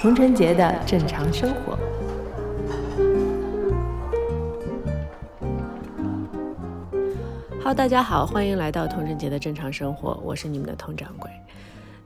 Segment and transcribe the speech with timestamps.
[0.00, 1.78] 童晨杰的正常生活。
[7.58, 11.30] Hello，大家好，欢迎来到童晨杰的正常生活，我是你们的童掌柜。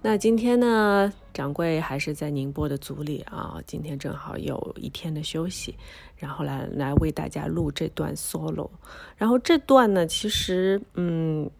[0.02, 5.74] 那今天呢，掌柜还是在宁波的组里啊，今天正好有一天的休息，
[6.16, 8.70] 然后来来为大家录这段 solo。
[9.16, 11.50] 然后这段呢，其实嗯。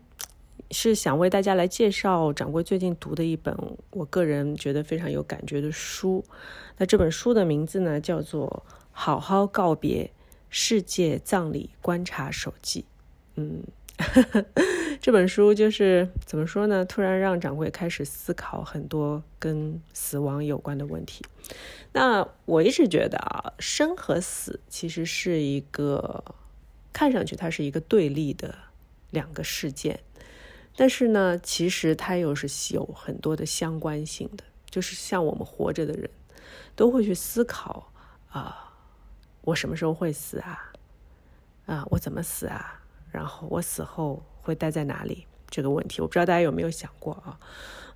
[0.71, 3.57] 是想为大家来介绍掌柜最近读的一本
[3.91, 6.23] 我个人觉得非常有感觉的书。
[6.77, 10.11] 那这本书的名字呢，叫做《好好告别
[10.51, 12.83] 世界葬礼观察手记》。
[13.37, 13.63] 嗯，
[15.01, 16.85] 这本书就是怎么说呢？
[16.85, 21.25] 突然让掌柜开始思考很多跟死亡有关的问题。
[21.93, 26.23] 那我一直觉得啊，生和死其实是一个
[26.93, 28.55] 看上去它是一个对立的
[29.11, 29.99] 两个事件。
[30.77, 36.09] 但是呢，其实它又是有很多的相关性的，就是像我们活着的人，
[36.77, 37.93] 都会去思考
[38.31, 38.75] 啊，
[39.41, 40.73] 我什么时候会死啊？
[41.67, 42.81] 啊，我怎么死啊？
[43.11, 45.27] 然后我死后会待在哪里？
[45.49, 47.39] 这个问题，我不知道大家有没有想过啊？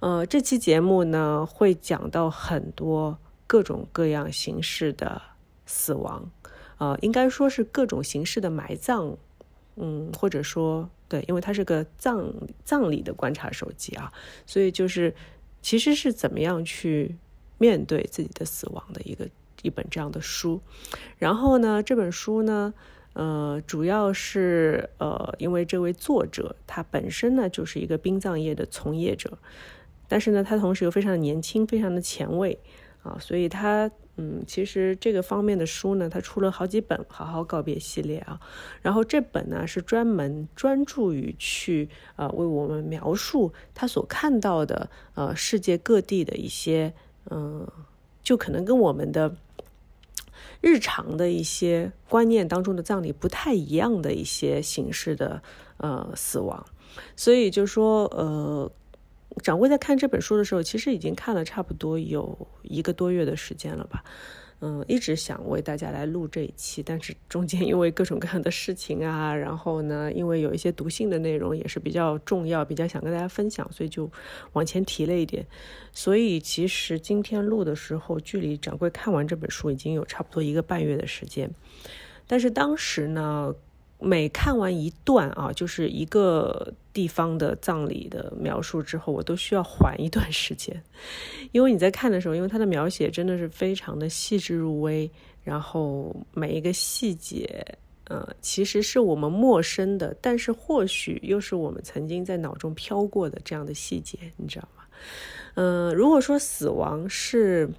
[0.00, 5.20] 呃，这期节目呢，会讲到很多各种各样形式的
[5.66, 6.30] 死亡，
[6.78, 9.16] 呃，应该说是各种形式的埋葬，
[9.76, 10.88] 嗯，或者说。
[11.08, 12.32] 对，因为它是个葬
[12.64, 14.10] 葬礼的观察手机啊，
[14.46, 15.14] 所以就是
[15.60, 17.14] 其实是怎么样去
[17.58, 19.28] 面对自己的死亡的一个
[19.60, 20.58] 一本这样的书。
[21.18, 22.72] 然后呢，这本书呢，
[23.14, 29.38] 呃，主要是呃，因为这位作者他本身呢就是一个殡葬业的从业者，
[30.08, 32.58] 但是呢，他同时又非常年轻，非常的前卫
[33.02, 33.90] 啊，所以他。
[34.16, 38.38] 嗯，其实这个方面的书呢，他出了好几本《好好告别》系列啊。
[38.82, 46.92] 然后这本呢是专门专注于去呃为我们描述他所看到的呃世界各地的一些
[47.30, 47.66] 嗯，
[48.22, 49.34] 就可能跟我们的
[50.60, 55.42] 日常的一些观念当中的葬礼不太一样的一些形式的
[55.76, 56.66] 呃死亡。
[57.16, 58.70] 所以就说呃。
[59.42, 64.04] 掌柜在看这本书的时候，其实已经看了差不多有一个多月的时间了吧，
[64.64, 74.08] 嗯，一直想为大家来录这一期，但是中间因为各种各样的事情啊，然后呢，因为有一些读信的内容也是比较重要，比较想跟大家分享，所以就
[74.52, 75.44] 往前提了一点。
[75.92, 81.50] 所以其实今天录的时候，距离掌柜看完这本书已经有差不多一个半月的时间，
[82.28, 83.52] 但是当时呢。
[84.02, 90.82] 每看完一段啊，就是一个地方的葬礼的描述之后，我都需要缓一段时间，
[91.52, 95.08] 因为你在看的时候，因为它的描写真的是非常的细致入微，
[95.44, 97.64] 然后每一个细节，
[98.08, 104.82] 呃，其实是我们陌生的，但是或许又是我们曾经在脑中飘过的这样的细节，你知道吗？
[105.54, 107.70] 嗯，如果说死亡是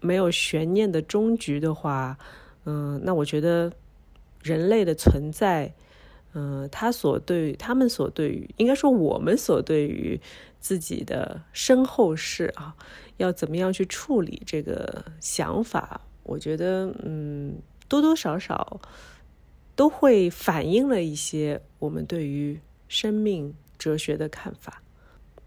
[0.00, 2.16] 没有悬念的终局的话，
[2.64, 3.72] 嗯，那我觉得。
[4.44, 5.74] 人类的存在，
[6.34, 10.20] 嗯，他所对他们所对于，应该说我们所对于
[10.60, 12.76] 自己的身后事啊，
[13.16, 17.56] 要怎么样去处理这个想法，我觉得，嗯，
[17.88, 18.80] 多多少少
[19.74, 24.83] 都会反映了一些我们对于生命哲学的看法。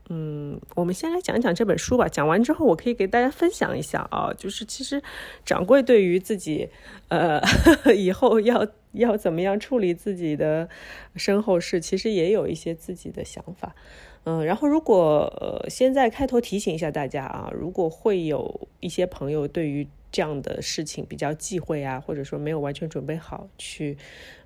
[0.09, 2.07] 嗯，我们先来讲讲这本书吧。
[2.07, 5.01] 讲完之后，我可以给大家分享一下啊，就是其实
[5.45, 6.69] 掌柜对于自己，
[7.09, 7.41] 呃，
[7.93, 10.69] 以后要要怎么样处理自己的
[11.15, 13.75] 身后事，其实也有一些自己的想法。
[14.23, 23.97] 嗯，然后如果呃，现在开头提醒一下大家啊，如果会有一些朋友对于这样的事情比较忌讳啊，或者说没有完全准备好去，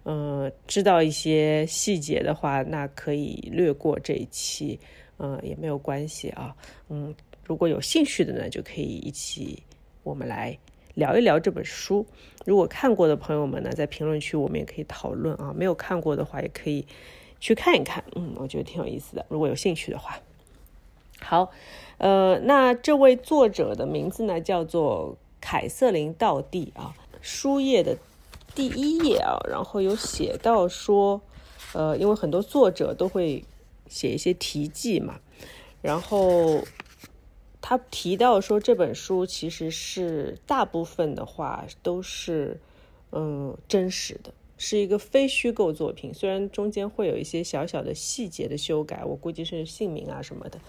[0.05, 4.79] 嗯，知道一些细节的话，那可以略过这一期。
[5.23, 6.55] 嗯，也没有关系啊。
[6.89, 7.13] 嗯，
[7.45, 9.61] 如果有兴趣的呢，就可以一起
[10.01, 10.57] 我们来
[10.95, 12.03] 聊一聊这本书。
[12.43, 15.53] 如果看过的朋友们呢，在评论区我们也可以讨论啊。
[15.55, 16.87] 没有看过的话，也可以
[17.39, 18.03] 去看一看。
[18.15, 19.23] 嗯，我觉得挺有意思的。
[19.29, 20.19] 如果有兴趣的话，
[21.21, 21.51] 好，
[21.99, 26.95] 呃，那这位作者的名字呢，叫做凯瑟琳·道蒂啊。
[27.21, 27.95] 书页的
[28.55, 31.21] 第一页啊，然后有写到说，
[31.73, 33.45] 呃，因为很多作者都会。
[33.91, 35.19] 写一些题记嘛，
[35.81, 36.63] 然后
[37.61, 42.59] 他提到说这本书其实是大部分的话都是
[43.11, 50.59] 嗯真实的，是一个非虚构作品，虽然中间会有一些小小的细节的修改，我估计是姓名啊什么的，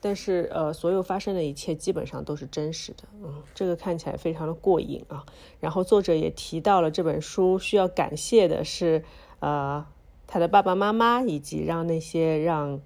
[0.00, 3.04] 但是呃，所有发生的一切基本上都是真实的。
[3.22, 5.24] 嗯，这个看起来非常的过瘾啊。
[5.60, 9.04] 然后作者也提到了这本书需要感谢的是
[9.38, 9.86] 呃
[10.32, 12.80] 他的爸爸妈妈，以及让那些让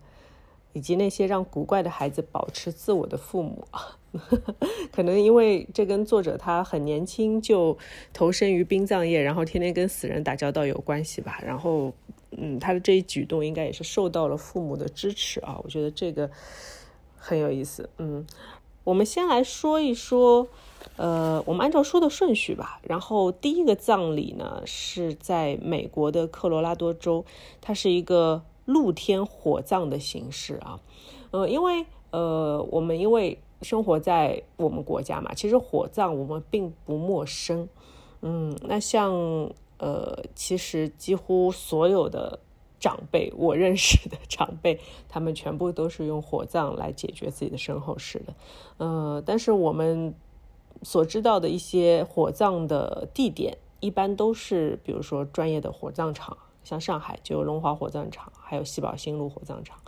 [0.72, 3.64] 以及那些让古怪的孩子保持自我的父母。
[4.90, 7.78] 可能因为这跟作者他很年轻就
[8.12, 11.38] 投身于殡葬业，然后天天跟死人打交道有关系吧。
[11.46, 11.94] 然后，
[12.32, 15.56] 嗯，他的这一举动应该也是受到了父母的支持啊。
[15.62, 16.28] 我觉得这个
[17.16, 17.88] 很有意思。
[17.98, 18.26] 嗯，
[18.86, 20.46] 我们先来说一说，
[20.94, 22.78] 呃，我们按照说的顺序吧。
[22.84, 27.24] 然后第一个葬礼呢是在美国的科罗拉多州，
[27.60, 30.78] 它是一个露天火葬的形式啊。
[31.32, 37.68] 呃，因为呃，我们因为生活在我们国家嘛，其实火葬我们并不陌生。
[38.22, 39.12] 嗯，那像
[39.78, 42.38] 呃，其实几乎所有的
[42.78, 48.34] 长辈，我认识的长辈， 他们全部都是用火葬来解决自己的身后事的。
[48.78, 50.14] 呃，但是我们
[50.82, 59.78] 所知道的一些火葬的地点，一般都是比如说专业的火葬场，像上海就有龙华火葬场，还有西宝新路火葬场。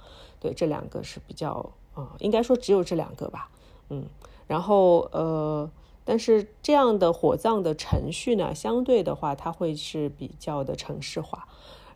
[0.41, 3.51] 对，这两个是比较啊，应该说只有这两个吧。
[3.91, 4.05] 嗯，
[4.47, 5.71] 然后呃，
[6.05, 11.49] 但是这样的火葬的程序呢，相对的话，它会是比较的城市化，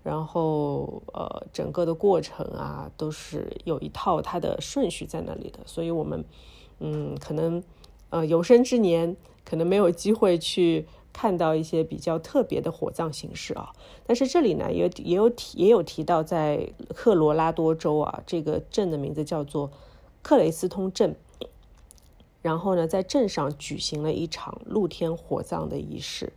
[0.03, 6.25] 然后呃，整个的过程啊，都是有一套它的顺序在那里的，所以我们
[6.81, 7.63] 嗯，可能
[8.11, 13.73] 呃有生之年可能没有机会去看到一些比较特别的火葬形式啊，
[14.07, 19.71] 但是这里呢，也也有提也有提到，在科罗拉多州啊，这个镇的名字叫做
[20.23, 21.15] 克雷斯通镇。
[22.41, 26.33] 然后呢，在镇上举行了一场露天火葬的仪式。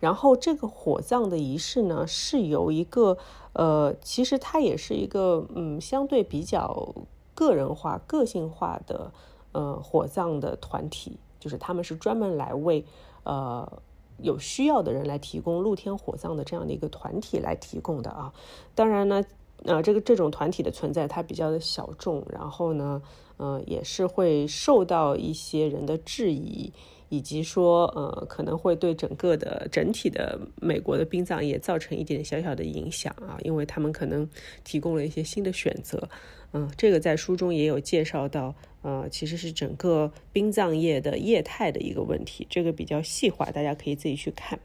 [0.00, 3.18] 然后这个火葬的仪式呢，是由一个
[3.52, 6.94] 呃，其实它也是一个嗯，相对比较
[7.34, 9.12] 个人化、个性化的
[9.52, 12.84] 呃火葬的团体，就是他们是专门来为
[13.24, 13.70] 呃
[14.18, 18.32] 有需要的人来提供露天火葬的这样的一个团体来提供的啊。
[18.74, 19.24] 当然呢，
[19.64, 22.24] 呃，这个这种团体的存在，它比较的小众。
[22.30, 23.02] 然后呢。
[23.40, 26.72] 嗯，也是会受到一些人的质疑，
[27.08, 34.28] 以及说，呃，可能会对整个的整体的美国的殡葬业造成一点小小的影响啊，因为他们可能
[34.64, 36.08] 提供了一些新的选择。
[36.52, 38.52] 嗯，这个在书中也有介绍到，
[38.82, 44.58] 呃，其实是整个殡葬业的业态的一个问题，这个比较细化，大家可以自己去看。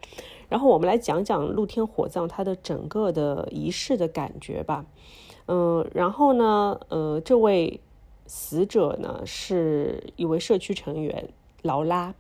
[0.50, 4.86] 然后我们来讲讲露天火葬它的整个的仪式的感觉吧。
[5.48, 7.80] 嗯，然后呢，呃，这位。
[8.26, 11.28] 死者呢是一位社区成员
[11.62, 12.16] 劳拉，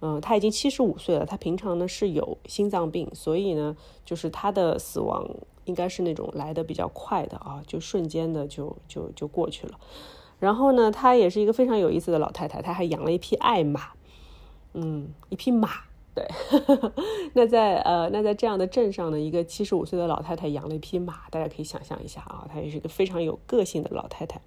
[0.00, 1.26] 嗯，他已经七十五岁了。
[1.26, 5.28] 他平常呢是有心脏病，所以呢，就是他的死亡
[5.64, 9.78] 应该是那种来的比较快的啊，就瞬间的就就就过去了。
[10.42, 13.90] 然后呢，她也是一个非常有意思的老太太，她还养了一匹爱马，
[14.74, 15.70] 嗯，一匹马。
[16.14, 16.26] 对，
[17.32, 24.40] 那在呃，那在这样的镇上呢，一个七十五岁的老太太养了一匹马，大家可以想象一下啊，她也是一个非常有个性的老太太。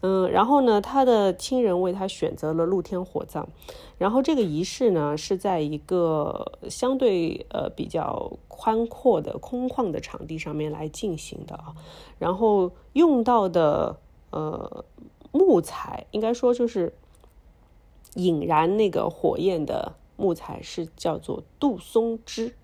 [0.00, 3.46] 嗯，然后呢，她的亲人为她选择了露天火葬，
[3.96, 11.72] 然后这个仪式呢是在一个相对呃比较宽阔的空旷的场地上面来进行的啊，
[12.18, 13.96] 然后用到的
[14.30, 14.84] 呃
[15.32, 16.94] 木材应该说就是
[18.14, 19.94] 引燃那个火焰的。
[20.20, 22.56] 木材是叫做杜松枝，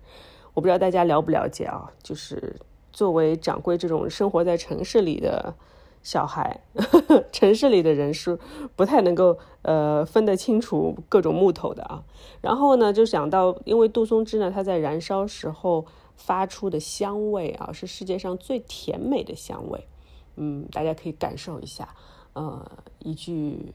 [0.53, 1.89] 我不知道大家了不了解啊。
[2.03, 2.59] 就是
[2.91, 5.55] 作为掌柜这种生活在城市里的
[6.03, 6.59] 小孩，
[7.31, 8.37] 城市里的人是
[8.75, 12.03] 不太能够呃分得清楚各种木头的啊。
[12.41, 15.85] 然后呢，就想到，因为杜松枝呢，它在燃烧时候
[16.17, 19.87] 发出的香味啊，是世界上最甜美的香味。
[20.35, 21.95] 嗯，大家可以感受一下，
[22.35, 23.73] 呃，一具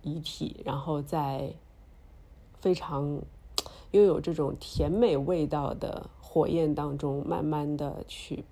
[0.00, 1.52] 遗体，然后在。
[2.62, 3.18] 非常
[3.92, 8.44] 拥有这种甜美味道的火焰当中，慢慢的去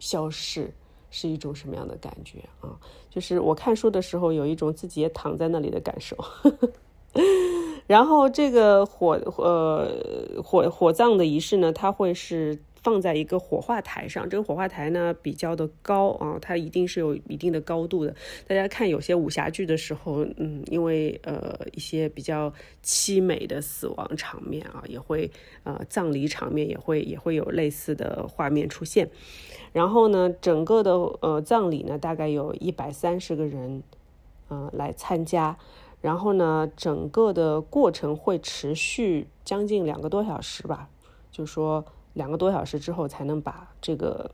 [0.00, 0.74] 消逝，
[1.08, 2.74] 是一种什么样的感觉啊？
[3.08, 6.16] 就是我看书的时候，有一种自己也躺在那里的感受。
[7.86, 12.60] 然后这个火呃火火葬的仪式呢，它会是。
[12.88, 18.16] 放在一个火化台上，这个火化台呢比较的高啊，它一定是有一定的高度的。
[18.46, 22.50] 大家看有些武侠剧的时候，嗯，因为呃一些比较
[22.82, 25.30] 凄美的死亡场面啊，也会
[25.64, 29.10] 呃葬礼场面也会也会有类似的画面出现。
[29.74, 33.82] 然后呢，整个的呃葬礼呢大概有一百三十个人，
[34.48, 35.58] 嗯来参加。
[36.00, 40.88] 然后呢，整个的过程会持续将近两个多小时吧，
[41.30, 41.84] 就说。
[42.18, 44.32] 两个多小时之后才能把这个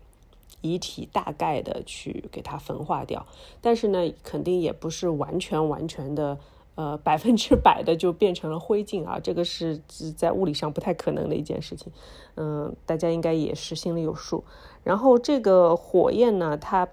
[0.62, 3.26] 遗体大概的去给它焚化掉。
[3.60, 6.38] 但是呢，肯定也不是完全完全的，
[6.76, 9.78] 呃，百分之百的就变成了灰烬啊，这个是
[10.16, 11.92] 在物理上不太可能的一件事情。
[12.36, 14.42] 嗯，大家应该也是心里有数。
[14.82, 16.88] 然后这个火焰呢，它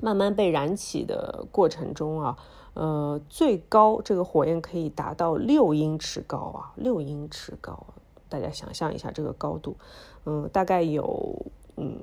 [0.00, 2.38] 慢慢被燃起的过程中啊。
[2.74, 7.86] 呃，最高这个火焰可以达到六英尺高啊，六英尺高，
[8.28, 9.76] 大家想象一下这个高度，
[10.24, 11.98] 嗯，大概有嗯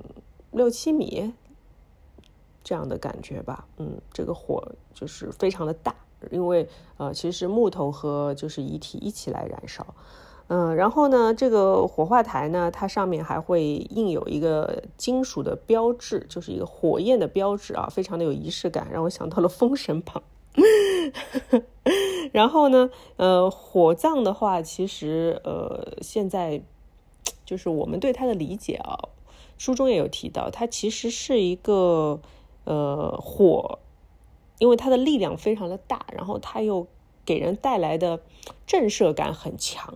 [0.52, 1.32] 六七米
[2.62, 5.94] 这样的感觉吧，嗯，这个火就是非常的大，
[6.30, 9.86] 因为呃，其实是木头和就是遗体一起来燃烧，
[10.46, 20.16] 嗯，然后呢，这个火化台呢，它上面还会印有一个金属的标志，就是一个火焰的标志啊，非常的有仪式感，让我想到了《封神榜》。
[22.32, 26.62] 然后呢，呃，火葬的话，其实呃，现在
[27.44, 29.08] 就是我们对它的理解啊，
[29.58, 32.20] 书中也有提到，它其实是一个
[32.64, 33.78] 呃火，
[34.58, 36.86] 因为它的力量非常的大，然后它又
[37.24, 38.20] 给人带来的
[38.66, 39.94] 震慑感很强，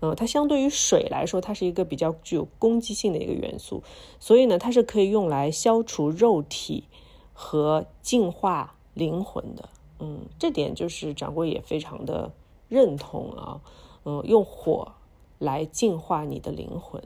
[0.00, 3.82] 嗯，它相对于水来说，它是一个比较具有攻击性的一个元素，
[4.18, 6.84] 所以呢，它是可以用来消除肉体
[7.32, 9.68] 和净化灵魂的。
[10.00, 12.30] 嗯，这点就是掌柜也非常的
[12.68, 13.60] 认同啊，
[14.04, 14.92] 嗯，用火
[15.38, 17.02] 来净化你的灵魂，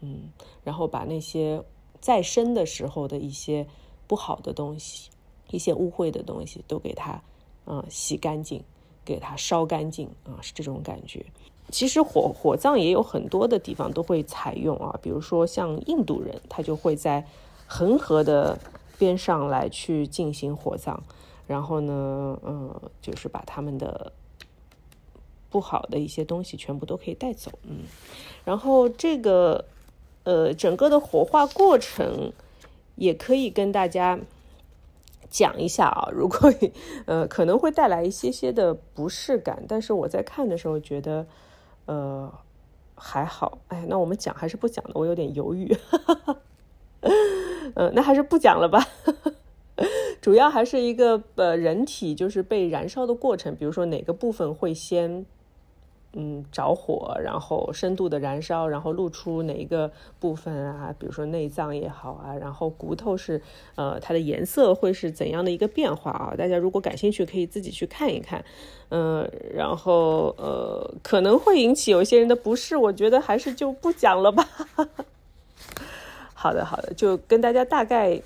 [0.00, 0.30] 嗯，
[0.62, 1.62] 然后把那些
[2.00, 3.66] 再生的时候的一些
[4.06, 5.10] 不好的东西、
[5.50, 7.20] 一些污秽的东西都给它，
[7.66, 8.62] 嗯，洗干净，
[9.04, 11.24] 给它烧干净啊，是这种感觉。
[11.70, 17.26] 其实火火葬也有很多的地方都会采用啊，比如说像印度人，他就会在
[17.66, 18.56] 恒河的
[18.96, 21.02] 边上来去进行火葬。
[21.46, 24.12] 然后呢，嗯，就是把他们的
[25.48, 27.84] 不好的一些东西全部都可以带走，嗯，
[28.44, 29.64] 然后这个
[30.24, 32.32] 呃整个的火化过程
[32.96, 34.18] 也可以跟大家
[35.30, 36.52] 讲一下啊，如果
[37.06, 41.26] 呃可能会带来一些些的不适感，但是我在看的时候觉得
[41.86, 42.32] 呃
[42.96, 45.76] 还好，哎，那我们讲还是不讲的，我有点犹豫，
[47.74, 48.84] 嗯， 那还是不讲了吧。
[50.20, 55.24] 主要还是一个呃人体就是被燃烧的过程，比如说哪个部分会先
[56.14, 63.40] 嗯着火，然后深度的燃烧，然后露出哪一个部分啊，比如说内脏也好啊，然后骨头是
[63.74, 66.34] 呃它的颜色会是怎样的一个变化啊？
[66.36, 68.44] 大家如果感兴趣，可以自己去看一看，
[68.88, 74.48] 嗯，然后呃可能会引起有些人的不适，我觉得还是就不讲了吧。
[76.32, 78.20] 好的，好的，就跟大家大概。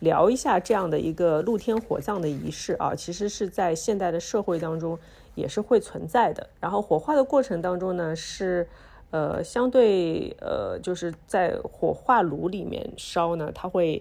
[0.00, 4.96] 聊一下这样的一个露天火葬的仪式啊，其实是在现代的社会当中
[5.34, 6.48] 也是会存在的。
[6.60, 8.68] 然后火化的过程当中呢，是
[9.10, 14.00] 呃相对呃就是在火化炉里面烧呢，它会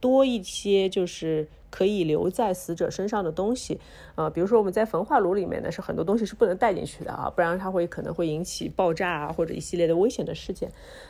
[0.00, 3.78] 多一些就是可以留在死者身上的东西
[4.16, 10.68] 啊，比如说我们在焚化炉里面呢，是很多东西是不能带进去的啊，不然它会可能会引起爆炸啊或者一系列的危险的事件。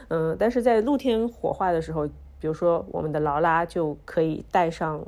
[0.08, 2.06] 嗯，但是在露天火化的时候。
[2.40, 5.06] 比如说，我们的劳拉就可以戴上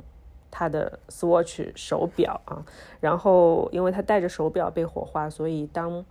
[0.51, 2.63] 她的 Swatch 手表啊，
[2.99, 6.05] 然后因为她戴着手表被火化，所以当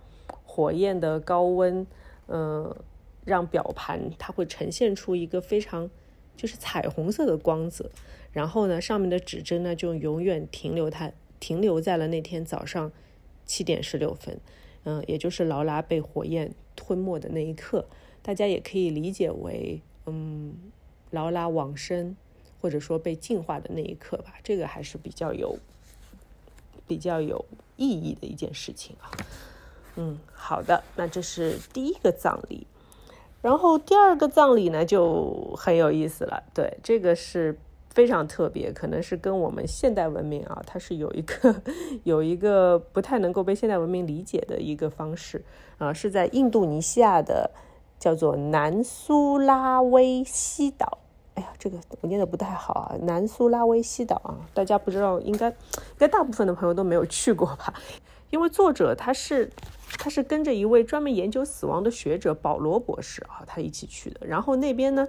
[0.45, 1.87] 火焰的高温，
[2.27, 2.75] 嗯，
[3.23, 5.89] 让表盘它会呈现出一个非常
[6.35, 7.89] 就是彩虹色的光泽，
[8.33, 12.91] 然后呢，上面的指针呢就永远停留它停留在了那天早上
[13.45, 14.37] 七点十六分，
[14.83, 17.85] 嗯，也就是劳拉被火焰吞没的那一刻，
[18.21, 20.53] 大家也可以理解为，嗯。
[21.13, 22.15] 劳拉往生，
[22.59, 25.57] 或者说被净化的那一刻吧，这个还是比较有
[26.87, 27.45] 比较有
[27.77, 29.11] 意义的一件事情啊。
[29.95, 32.65] 嗯，好的，那这是第一个葬礼，
[33.43, 36.41] 然后第二个葬礼呢就很有意思了。
[36.51, 37.55] 对，这个是
[37.91, 41.61] 非常特别，可能是跟我们现代文明啊，它是有一个
[42.03, 45.45] 有一个不太能够被现代文明理解的一个方式
[45.77, 47.51] 啊，是在印度尼西亚的
[47.99, 50.97] 叫做南苏拉威西岛。
[51.35, 55.55] 哎呀，这个我念的不太好啊，南苏拉威西岛啊，大家不知道，应该应
[55.97, 57.73] 该大部分的朋友都没有去过吧？
[58.29, 59.49] 因为作者他是
[59.97, 64.27] 他是跟着一位专门研究死亡的学者保罗博士啊，他一起去的。
[64.27, 65.07] 然后那边呢，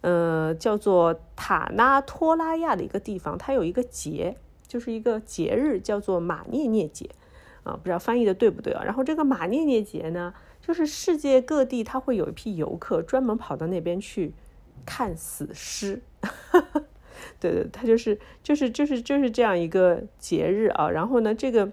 [0.00, 7.10] 呃，叫做塔纳托拉亚的一个地方，它有一个节，就是一个节日，叫做马涅涅节
[7.64, 8.82] 啊，不知道翻译的对不对啊？
[8.84, 14.32] 然后这个马涅涅节呢，就是世界各地他会有一批游客专门跑到那边去。
[14.84, 16.00] 看死尸，
[17.40, 20.88] 对 对，他就是就是就是就是这样一个节日啊。
[20.88, 21.70] 然后呢，这个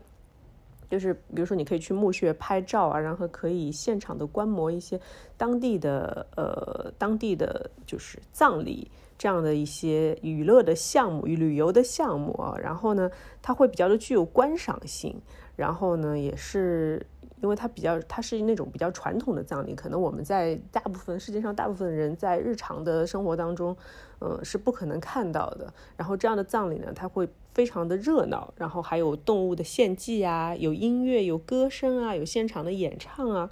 [0.89, 4.99] 就是比如说你可以去墓穴拍照啊，然后可以现场的观摩一些
[5.37, 13.09] 当地的呃当地的就是葬礼这样的一些娱乐的项目与旅游的项目啊，然后呢，
[13.41, 15.21] 它会比较的具有观赏性，
[15.55, 17.05] 然后呢，也是。
[17.41, 23.75] 因为它比较，它是那种比较传统的葬礼，可能我们在大部分世界上大部分人在日常的生活当中，
[24.19, 25.73] 呃，是不可能看到的。
[25.97, 33.49] 然后这样的葬礼呢，它会非常的热闹，然后还有动物的献祭啊，有音乐、有歌声啊，有现场的演唱啊，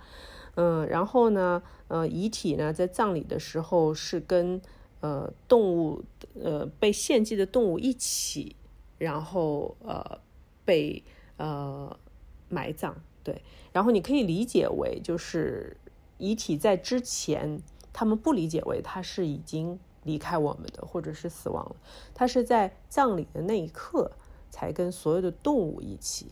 [0.55, 4.61] 嗯，然后呢，呃，遗体呢在葬礼的时候是跟
[5.01, 6.03] 呃动物，
[6.39, 8.55] 呃被献祭的动物一起，
[8.99, 10.19] 然后呃
[10.63, 11.03] 被
[11.37, 11.97] 呃
[12.49, 12.95] 埋葬。
[13.23, 13.41] 对，
[13.73, 15.75] 然后你可以理解为，就是
[16.17, 17.61] 遗体在之前，
[17.91, 21.75] 他们不理解为他是已经离开我们的，或者是死亡了。
[22.15, 24.11] 他是在葬礼的那一刻，
[24.49, 26.27] 才跟所有的动物一起，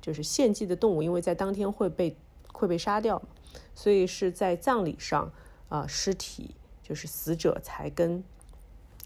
[0.00, 2.16] 就是献祭的动物，因为在当天会被
[2.52, 3.28] 会被杀掉嘛，
[3.74, 5.32] 所以是在葬礼上
[5.68, 8.24] 啊，尸体就是死者才跟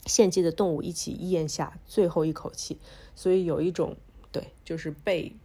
[0.07, 2.79] 献祭的动物一起咽下最后一口气，
[3.15, 3.95] 所以有一种
[4.33, 5.37] 对，就是被。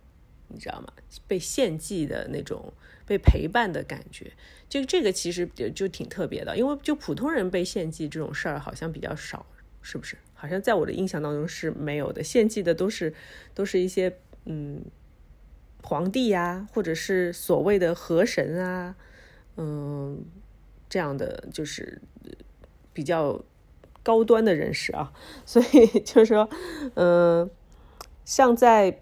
[0.49, 0.91] 你知道吗？
[1.27, 2.73] 被献祭的那种
[3.05, 4.31] 被陪伴的感觉，
[4.67, 9.45] 就这个其实就就挺特别的，因为就普通人被献祭这种事儿好像比较少，
[9.81, 10.17] 是不是？
[10.33, 13.13] 好像在我的印象当中是没有的，献祭的都是
[13.53, 14.83] 都是一些嗯
[15.83, 18.95] 皇帝呀，或者是所谓的河神啊，
[19.57, 20.25] 嗯
[20.89, 22.01] 这样的就是
[22.93, 23.43] 比较
[24.01, 25.13] 高端的人士啊，
[25.45, 26.49] 所以就是说，
[26.95, 27.49] 嗯，
[28.25, 29.01] 像在。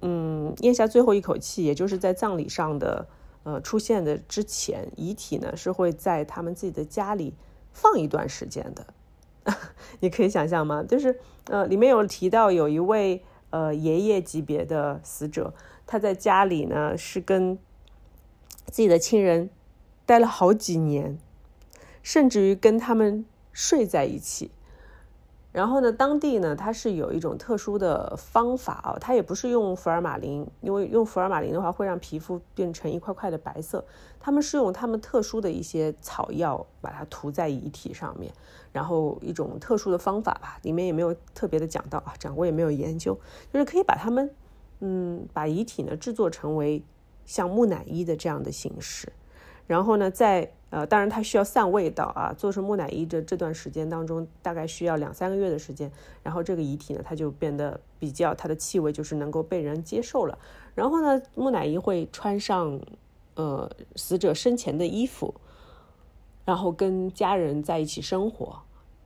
[0.00, 3.06] 嗯，咽下最后一口气，也就是在葬礼上的
[3.42, 7.34] 呃出现的之前，遗体呢是会在他们自己的家里
[7.72, 8.86] 放一段时间的。
[10.00, 10.82] 你可以想象吗？
[10.82, 15.54] 就是呃，里面有提到有一位呃爷爷级别的死者，
[15.86, 17.58] 他在家里呢是跟
[18.66, 19.48] 自己的亲人
[20.04, 21.18] 待了好几年，
[22.02, 24.50] 甚至于跟他们睡在一起。
[25.58, 33.84] 然后呢，当地呢，它是有一种特殊的方法啊，它也不是用福尔马林，因为用福尔马林的话会让皮肤变成一块块的白色。
[34.20, 38.32] 他们是用他们特殊的一些草药把它涂在遗体上面，
[38.70, 43.18] 然后一种特殊的方法吧，里面也没有特别的讲到啊，掌柜也没有研究，
[43.52, 44.30] 就是可以把他们，
[44.78, 46.80] 嗯，把遗体呢制作成为
[47.26, 49.12] 像木乃伊的这样的形式，
[49.68, 52.34] 然后呢，在呃，当然它需要散味道啊。
[52.36, 55.90] 做成木乃伊的这段时间当中，大概需要两三个月的时间。
[56.22, 60.38] 然后这个遗体呢，它就变得比较，它的气味就是能够被人接受了。
[60.74, 62.80] 然后呢，木乃伊会穿上
[63.34, 65.34] 呃死者生前的衣服，
[66.46, 68.58] 然后跟家人在一起生活。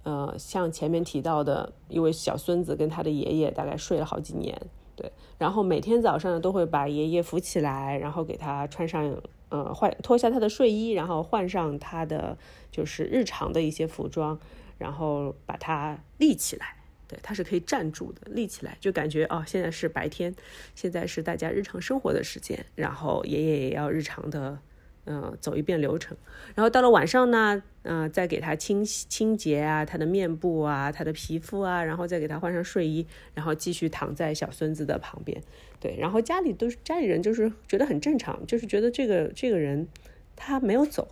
[0.05, 4.57] 呃，像前面提到的一位小孙子跟他的爷爷大概睡了好几年，
[4.95, 5.11] 对。
[5.39, 9.13] 然后每天早上呢，都会把爷爷扶起来，然后给他穿上。
[9.53, 12.39] 呃，换脱下他的睡衣，然后换上他的
[12.71, 14.41] 就是日常的一些服装，
[14.79, 16.75] 然后把它立起来。
[17.07, 20.35] 对，他是可以站住的，立起来就感觉哦，现在是白天，
[20.75, 24.59] 现在是大家日常生活的时间，然后爷爷也要日常的。
[25.05, 26.17] 嗯，走一遍流程，
[26.55, 35.43] 然后到了晚上呢，嗯，再给他清洗清洁啊，他的面部啊，他的皮肤啊，然后再给他换上睡衣，然后继续躺在小孙子的旁边。
[35.81, 39.89] 对，然后家里都是家里人，就是觉得很正常，就是觉得这个这个人
[40.37, 41.09] 他没有走，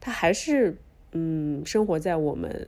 [0.00, 0.76] 他还是
[1.12, 2.66] 嗯生活在我们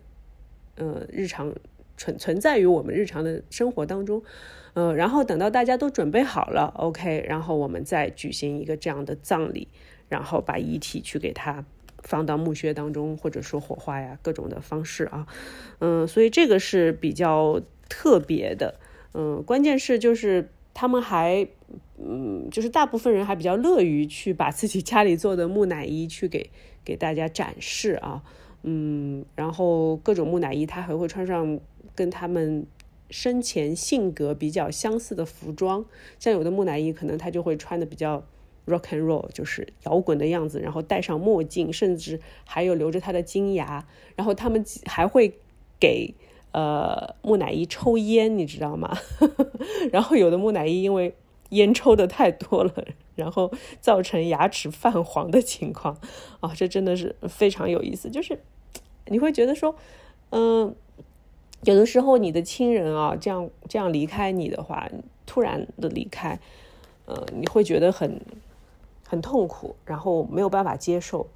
[0.76, 1.52] 呃日常
[1.96, 4.22] 存存在于我们日常的生活当中，
[4.74, 9.66] 呃，然后等到大家都准备好了，OK，然后我们再举行一个这样的葬礼。
[10.12, 11.64] 然后把遗体去给他
[12.03, 15.27] 放到墓穴当中，或者说火化呀，各种的方式啊，
[15.79, 18.79] 嗯，所以这个是比较特别的，
[19.14, 21.48] 嗯，关键是就是他们还，
[21.96, 26.51] 嗯，就是大部分人还比较乐于去把自己家里做的木乃伊去给
[26.85, 28.22] 给大家展示啊，
[28.64, 31.59] 嗯，然后各种木乃伊他还会穿上
[31.94, 32.66] 跟他们
[33.09, 35.87] 生前性格比较相似的服装，
[36.18, 38.22] 像有的木乃伊可能他就会穿的比较。
[38.64, 45.35] Rock and roll 就是摇滚的样子，然后戴上墨镜，甚至还有留着他的金牙，然后他们还会
[45.81, 46.14] 给
[46.53, 48.96] 呃木乃伊抽烟，你知道吗？
[49.90, 51.12] 然后有的木乃伊因为
[51.48, 52.72] 烟抽的太多了，
[53.16, 55.98] 然后造成牙齿泛黄的情况
[56.38, 58.09] 啊，这真的是非常有意思。
[58.09, 58.38] 就是
[59.07, 59.75] 你会觉得说，
[60.31, 60.72] 嗯，
[61.64, 64.88] 有的时候你的亲人啊，这样这样离开你的话，
[65.27, 66.38] 突然的离开，
[67.07, 68.20] 呃，你会觉得很。
[69.12, 71.27] 很痛苦，然后没有办法接受，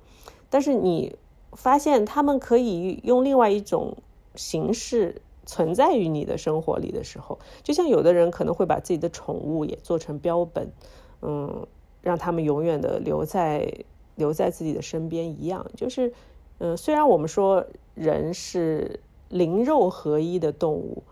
[0.49, 1.15] 但是你
[1.53, 3.95] 发现他们可以用另外一种
[4.35, 10.73] 形式存在于你的生活里的时候，就像有的人可能会把自己的宠物也做成标本，
[11.21, 11.67] 嗯，
[12.01, 13.71] 让他们永远的留在
[14.15, 15.67] 留在自己的身边一样。
[15.77, 16.11] 就是，
[16.57, 17.63] 嗯，虽然我们说
[17.95, 21.03] 人是灵肉合一的动物，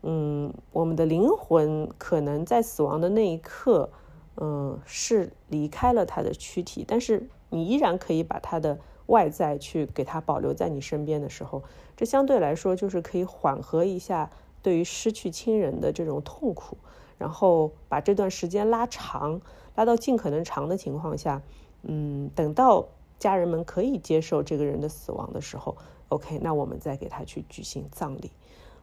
[0.00, 3.90] 嗯，我们的灵魂可能在死亡的那一刻，
[4.36, 8.78] 嗯，是离开了他的躯体，但是你依然可以把他的。
[9.08, 11.62] 外在去给他保留在你身边的时候，
[11.94, 14.30] 这相对来说就是可以缓和一下
[14.62, 16.78] 对于失去亲人的这种痛苦，
[17.18, 19.42] 然后把这段时间拉长，
[19.74, 21.42] 拉到尽可能长的情况下，
[21.82, 22.86] 嗯，等到
[23.18, 25.76] 家人们可以接受这个人的死亡的时候
[26.08, 28.30] ，OK，那我们再给他去举行葬礼，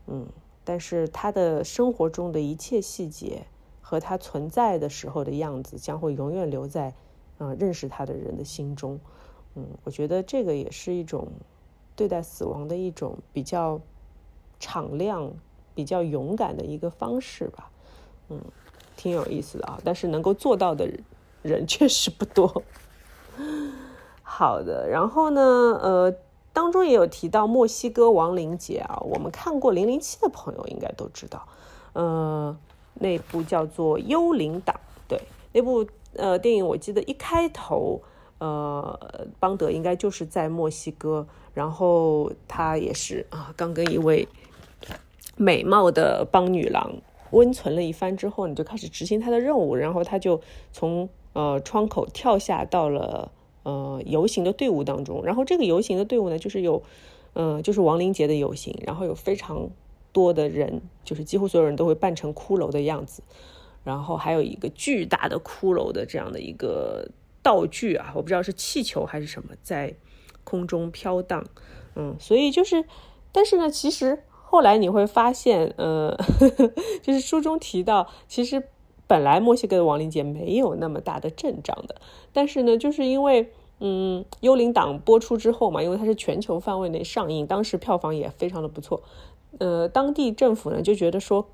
[0.06, 0.28] 嗯，
[0.64, 3.42] 但是他的生活中的一切细节
[3.92, 6.94] 和他存在的时候的样子，将会永远留在
[7.40, 8.98] 嗯认识他的人的心中。
[9.56, 11.28] 嗯，我觉得这个也是一种
[11.94, 13.82] 对待死亡的一种比较
[14.62, 15.30] 敞亮、
[15.76, 17.70] 比较勇敢的一个方式吧。
[18.30, 18.40] 嗯，
[18.96, 20.90] 挺有意思的啊，但是能够做到的
[21.42, 22.64] 人确实不多。
[24.24, 26.16] 好的，然后呢，呃，
[26.54, 31.46] 当中也有提到墨西哥亡灵节啊，我们看过《零零七》的朋友应该都知道，
[31.92, 32.58] 呃，
[32.96, 34.76] 那部叫做《幽灵党》，
[35.08, 35.20] 对，
[35.54, 38.02] 那部呃电影，我记得一开头。
[38.44, 44.28] 呃，邦德应该就是在墨西哥，然后他也是啊，刚跟一位
[45.38, 46.92] 美貌的邦女郎
[47.30, 56.82] 温存了一番之后，你就开始执行他的任务，然后他就从呃窗口跳下到了呃游行的队伍当中，然后这个游行的队伍呢，就是有
[57.34, 59.70] 嗯，就是亡灵节的游行，然后有非常
[60.12, 63.24] 多的人，就是几乎所有人都会扮成骷髅的样子，
[63.84, 67.10] 然后还有一个巨大的骷髅的这样的一个。
[67.44, 69.96] 道具啊，我不知道是气球还是什么，在
[70.44, 71.44] 空中飘荡，
[71.96, 72.86] 嗯，所以就是，
[73.32, 76.16] 但是呢，其实后来你会发现，呃，
[77.02, 78.68] 就是书中提到，其实
[79.08, 81.96] 本来墨西哥的亡灵节没有那么大的阵仗的，
[82.32, 89.02] 但是呢，就是因为，嗯，幽灵党播出之后嘛，因为它是全球范围内上映，当时票房也非常的不错，
[89.60, 91.50] 呃，当地政府呢就觉得说，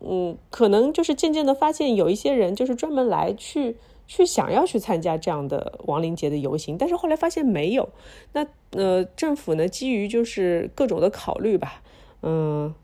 [0.00, 3.76] 嗯，可能就是渐渐的发现有一些人就是专门来去。
[4.06, 7.88] 去想要去参加这样的亡灵节的游行，但是后来发现没有。
[8.34, 11.80] 那呃，政府呢，基于就是各种的考虑吧，
[12.20, 12.74] 嗯。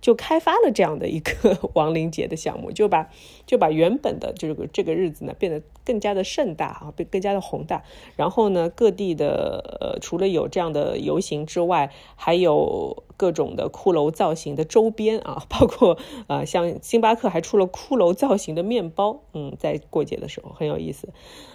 [0.00, 3.10] 就开发了这样的一个 亡灵节的项目，就把
[3.46, 7.84] 就把原本的这个这个日子呢变得更加的盛大啊，变更加的宏大。
[8.16, 21.10] 然后呢，各地的呃，除了有这样的游行之外，还有各种的骷髅造型的周边啊， 包括呃，像星巴克还出了骷髅造型的面包，嗯，在过节的时候很有意思。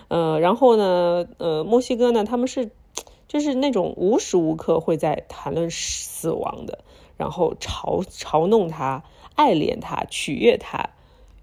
[0.07, 2.69] 呃，然后呢，呃，墨西哥呢，他们是
[3.27, 6.79] 就是那种无时无刻会在谈论死亡的。
[7.17, 9.03] 然后嘲嘲弄他，
[9.35, 10.89] 爱怜他，取悦他，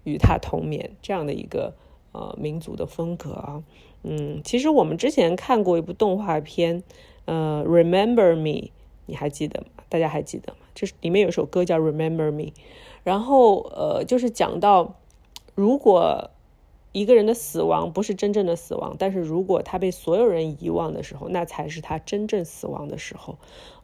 [0.03, 1.73] 与他同眠，这样的一个
[2.11, 3.63] 呃民族的风格啊，
[4.03, 6.83] 嗯，其实我们之前看过一部动画片，
[7.25, 8.71] 呃，Remember Me，
[9.05, 9.67] 你还记得吗？
[9.89, 10.59] 大家还记得吗？
[10.75, 12.51] 这是里面有首歌叫 Remember Me，
[13.03, 14.95] 然后呃，就是讲到
[15.55, 16.31] 如果
[16.91, 23.37] 一个人的死亡不是真正的死亡，但是如果他被所有人遗忘的时候，那才是他真正死亡的时候。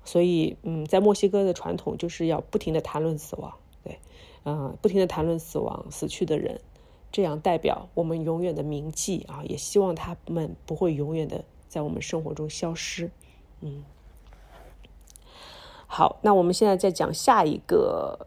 [0.10, 4.00] 所以，嗯，在墨西哥的传统就是要不停的谈论死亡，对，
[4.44, 6.60] 嗯，不停的谈论死亡、死去的人，
[7.12, 13.12] 这样代表我们永远的铭记啊，也希望他们不会永远的在我们生活中消失，
[13.62, 13.84] 嗯。
[15.86, 18.26] 好，那我们现在再讲下一个，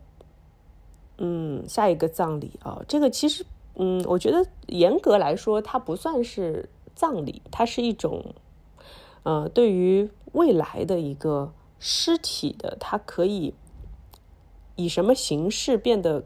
[1.18, 8.32] 嗯，下一个葬礼啊，这个其实，嗯，我觉得严格来说，它不算是葬礼，它是一种，
[9.24, 11.52] 呃，对于未来的一个。
[11.84, 13.52] 尸体的，它可以
[14.76, 16.22] 以什么形式变得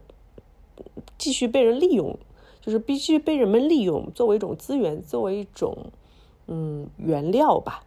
[1.17, 2.15] 继续被人利用？
[2.61, 5.87] 就是必须被人们利用，作为一种资源，作为一种
[6.45, 7.83] 嗯原料吧。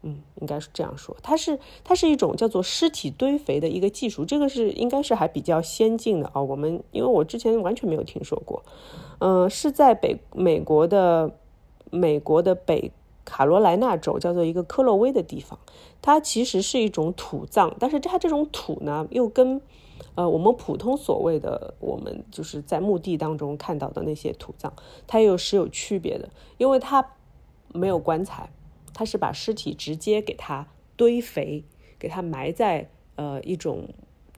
[0.00, 1.14] 嗯，应该是这样说。
[1.22, 6.40] 它是它是一种叫做尸体堆肥的一个技术，这个是应该是还比较先进的啊。
[6.40, 8.64] 我们因为我之前完全没有听说过。
[9.18, 11.36] 嗯，是在北美国的
[11.90, 12.92] 美国的北。
[13.22, 15.56] 卡罗来纳州叫做一个科洛威的地方，
[16.02, 19.60] 它其实是一种土葬，但是它这种土呢，又跟
[20.14, 24.72] 呃我们普通所谓的我们就是在墓地当中看到的那些土葬，
[25.06, 27.14] 它又是有区别的，因为它
[27.72, 28.50] 没有棺材，
[28.94, 31.64] 它是把尸体直接给它堆肥，
[31.98, 33.88] 给它埋在呃一种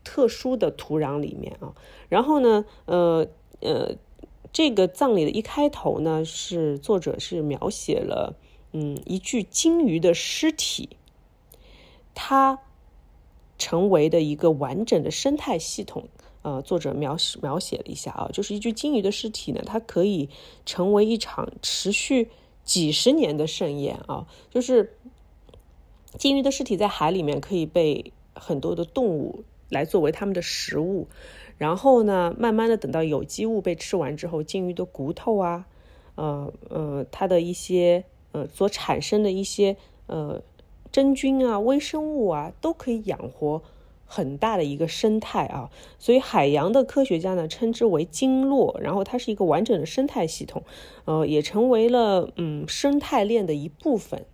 [0.02, 1.74] 特殊的土壤里面啊，
[2.08, 3.26] 然后呢，呃
[3.60, 3.94] 呃，
[4.52, 8.36] 这个葬礼的一开头呢，是作者是描写了。
[8.74, 10.96] 嗯，一具鲸鱼的尸体，
[12.14, 12.60] 它
[13.58, 16.08] 成为的一个完整的生态系统。
[16.42, 20.28] 呃，作者描写描写了一下啊，就是一具鲸鱼的尸体呢，它可以
[20.66, 22.32] 成为一场持续
[22.64, 24.26] 几十年的盛宴啊。
[24.50, 24.98] 就是
[26.18, 31.06] 鲸鱼的尸体在海里面可以被很多的动物来作为它们的食物，
[31.58, 35.66] 然后呢，慢慢的等到有机物被吃完之后，鲸鱼的骨头啊，
[36.16, 39.76] 呃呃，它的一些呃所产生的一些
[40.08, 40.42] 呃
[40.92, 43.62] 真菌啊、微生物啊，都可以养活。
[44.04, 50.64] 很大的一个生态啊，所以海洋的科学家呢称之为鲸落，然后它是一个完整的生态系统，
[51.06, 54.26] 呃，也成为了嗯生态链的一部分，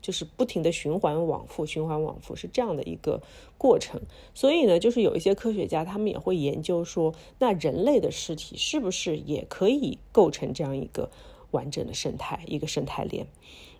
[0.00, 3.22] 就是不停的循环往复，循环往复是这样的一个
[3.58, 4.02] 过程。
[4.34, 11.10] 所以呢，就是有一些科学家他们也会研究说，那人类的尸体是不是也可以构成这样一个
[11.50, 13.26] 完整的生态，一个生态链？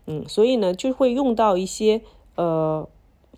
[0.06, 2.02] 嗯，所以呢，就会用到一些
[2.36, 2.88] 呃。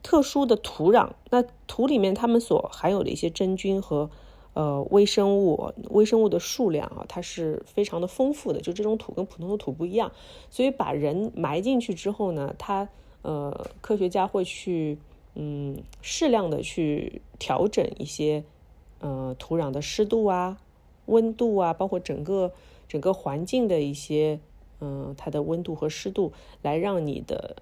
[0.02, 4.08] 特殊的土壤，那土里面它们所含有的一些真菌和
[4.54, 8.60] 呃微生物，微生物的数量啊，它是非常的丰富的。
[8.60, 10.12] 就这种土跟普通的土不一样，
[10.48, 12.88] 所以把人埋进去之后呢，它
[13.22, 14.96] 呃科学家会去
[15.34, 18.44] 嗯适量的去调整一些
[19.00, 20.58] 呃土壤的湿度啊、
[21.06, 22.52] 温度啊，包括整个
[22.86, 24.38] 整个环境的一些
[24.80, 26.32] 嗯它的温度和湿度，
[26.62, 27.56] 来让你的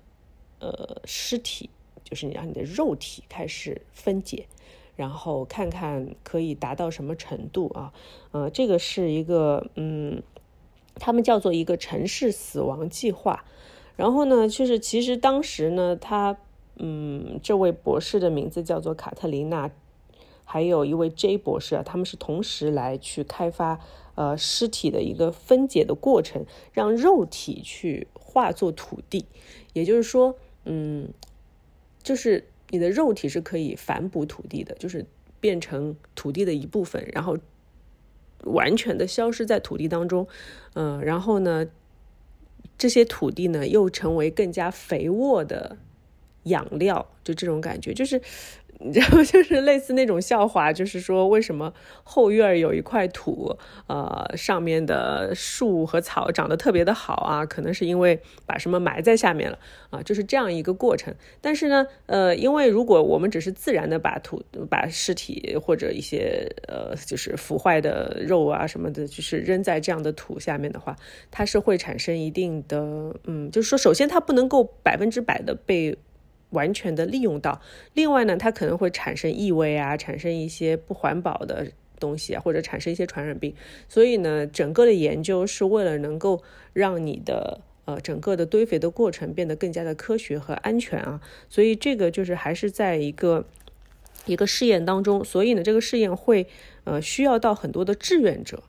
[0.60, 1.70] 呃尸体。
[2.02, 4.46] 就是你让你的肉体开始分解，
[4.94, 7.94] 然后看看可以达到什么程度啊？
[8.30, 10.22] 呃，这个是一个嗯，
[10.96, 13.46] 他们叫做一个城市死亡计划。
[13.96, 16.36] 然后呢，就是其实当时呢，他
[16.76, 19.70] 嗯，这位博士的名字叫做卡特琳娜，
[20.44, 23.80] 还有一位 J 博士啊，他们是同时来去开发
[24.14, 29.24] 呃尸体的一个分解的过程，让肉体去化作土地。
[29.72, 31.08] 也就是说，嗯。
[32.02, 35.06] 就是你的肉体是可以反哺土地的，就是
[35.40, 37.38] 变成土地的一部分，然后
[38.42, 40.28] 完全的消失在土地当中，
[40.74, 41.66] 嗯，然后呢，
[42.76, 45.78] 这些土地呢又成为更加肥沃的
[46.42, 48.20] 养料，就这种感觉，就是。
[48.92, 53.56] 然后就是类似那种笑话，就是说为什么后院有一块土，
[53.86, 57.46] 呃，上面的树和草长得特别的好啊？
[57.46, 59.58] 可能是因为把什么埋在下面了
[59.90, 61.14] 啊，就是这样一个过程。
[61.40, 70.96] 但是呢，呃，因为如果我们只是自然的把土、把尸体或者一些呃，就是腐坏的肉啊什么的，就是扔在这样的土下面的话，
[71.30, 75.96] 它是会产生一定的，嗯，就是说，首先它不能够百分之百的被。
[76.54, 77.60] 完全的利用到，
[77.92, 81.66] 另外呢，它可能会产生异味啊，产生一些不环保的
[82.00, 83.54] 东西啊，或者产生一些传染病。
[83.88, 91.20] 所以呢，整个的研究是为了能够让你的呃整个的堆肥的过程变得更加的科学和安全啊。
[91.48, 93.44] 所以这个就是还是在一个
[94.26, 95.24] 一个试验当中。
[95.24, 96.46] 所以呢，这个试验会
[96.84, 98.62] 呃需要到很多的志愿者，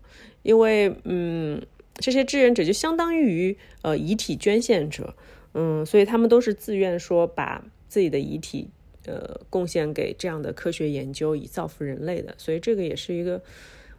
[0.43, 1.61] 因为嗯
[1.95, 5.15] 这些志愿者就相当于呃遗体捐献者，
[5.53, 7.63] 嗯，所以他们都是自愿说把。
[7.95, 8.67] 自己的遗体，
[9.05, 13.41] 呃，贡献给这样的科学研究，以造福人类的，所以这个也是一个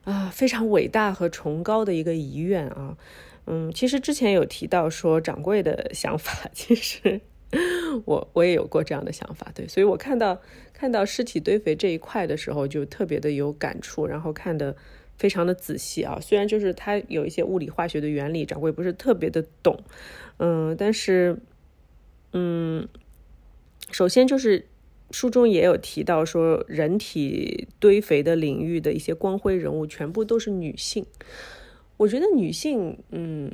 [0.04, 2.98] 啊非常伟大和崇高的一个遗愿啊。
[3.46, 7.18] 嗯，其实之前有提到说掌柜的想法， 其实
[8.04, 10.38] 我我也有过这样的想法，对，所以我看到
[10.74, 14.76] 看到尸体堆肥这一块的时候，就特别的有感触，然后看的
[15.16, 16.18] 非常的仔细啊。
[16.20, 19.82] 虽然就是它有一些物理化学的原理，掌柜不是特别的懂，
[20.36, 21.38] 嗯，但是
[22.34, 22.86] 嗯。
[23.92, 24.66] 首先就是
[25.12, 31.06] 书中也有提到说，人体堆肥的领域的一些光辉人物全部都是女性。
[31.96, 33.50] 我觉得女性，嗯，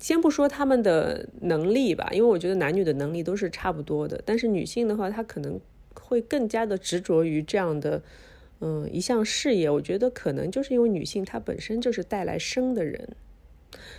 [0.00, 4.20] 先不说他们的能力吧，因为我觉得男女的能力都是差不多的。
[4.24, 5.60] 但是女性的话，她可能
[5.94, 8.02] 会更加的执着于这样的，
[8.60, 9.68] 嗯，一项事业。
[9.68, 13.10] 我觉得可能就是因为女性她本身就是带来生的人，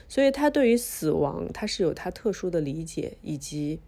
[0.10, 3.80] 所以她对于死亡，她是有她特殊的理解以及。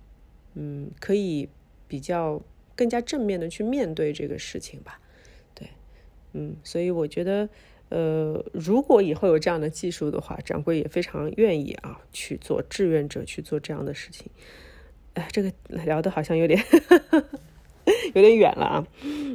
[0.56, 1.50] 嗯，可以
[1.88, 2.42] 比较
[2.76, 5.00] 更加正面的去面对这个事情吧，
[5.56, 5.68] 对，
[6.34, 7.50] 嗯，所以我觉得，
[7.89, 14.28] 呃，如果以后有这样的技术的话，掌柜也非常愿意啊去做志愿者去做这样的事情。
[15.13, 16.63] 哎，这个聊的好像有点
[18.13, 18.88] 有点远了啊，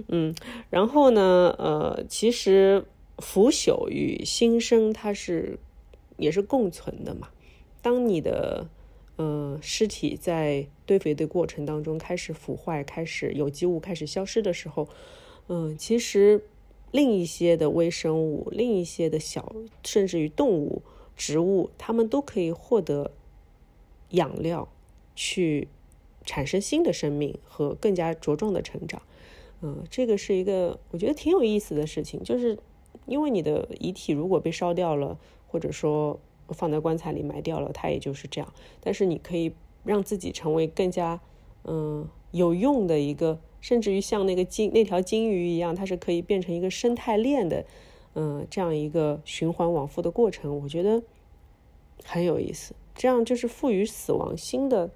[0.08, 0.34] 嗯，
[0.70, 2.84] 然后呢，呃，其实
[3.18, 5.58] 腐朽与新生它是
[6.16, 7.28] 也是共存的嘛，
[7.82, 8.68] 当你的。
[9.18, 14.88] 嗯，尸体在堆肥的过程当中开始腐坏，开始有机物开始消失的时候，
[15.48, 16.44] 嗯，其实
[16.92, 19.54] 另一些的微生物、另一些的小，
[19.84, 20.82] 甚至于动物、
[21.16, 23.10] 植物，它们都可以获得
[24.10, 24.68] 养料，
[25.16, 25.66] 去
[26.24, 29.02] 产生新的生命和更加茁壮的成长。
[29.60, 32.56] 嗯，这个是一个我觉得挺有意思的事情，就是
[33.06, 36.20] 因为你的遗体如果被烧掉了，或者说
[36.54, 38.52] 放在棺材里埋掉了，它也就是这样。
[38.80, 39.52] 但是你可以
[39.84, 41.20] 让自己成为更加
[41.64, 47.64] 嗯有用的一个，甚至于像那个金那条金鱼一样，它是可以变成一个生态链的，
[48.14, 51.02] 嗯，这样一个循环往复的过程，我觉得
[52.04, 52.74] 很有意思。
[52.94, 54.90] 这样就是赋予死亡新的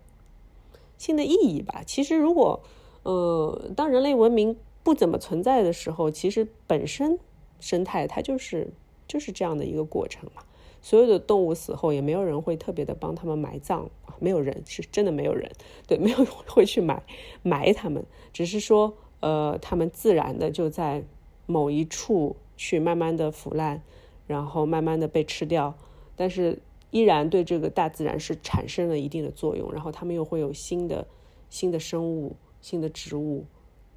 [0.98, 1.82] 新的意义吧。
[1.86, 2.60] 其实如果
[3.04, 7.18] 呃，当人类文明不怎么存在的时候，其实本身
[7.60, 8.72] 生态它就是
[9.06, 10.42] 就是这样的一个过程嘛。
[10.82, 15.50] 所有的动物死后，也没有人会特别的帮他们埋葬，没有人是真的没有人，
[15.86, 17.02] 对，没有会去埋
[17.42, 21.04] 埋他们，只是说，呃，他们自然的就在
[21.46, 23.82] 某一处去慢慢的腐烂，
[24.26, 25.74] 然后慢慢的被吃掉，
[26.16, 26.58] 但是
[26.90, 31.06] 依然对这个大自然是产生了一定的作用，然后他们又会有新的
[31.48, 32.36] 新的生物。
[32.62, 33.44] 新的植物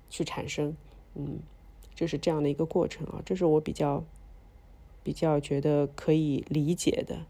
[0.10, 0.76] 去产生，
[1.13, 1.38] 嗯，
[1.93, 4.04] 就是这样的一个过程啊，这是我比较
[5.06, 7.26] 比较觉得可以理解的。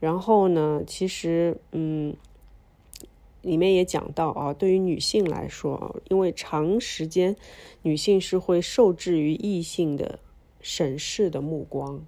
[0.00, 2.16] 然后呢，其实嗯，
[3.42, 7.36] 里面也讲到啊，对于女性来说，因为长时间
[7.82, 10.18] 女性是会受制于异性的
[10.60, 12.04] 审视的目光，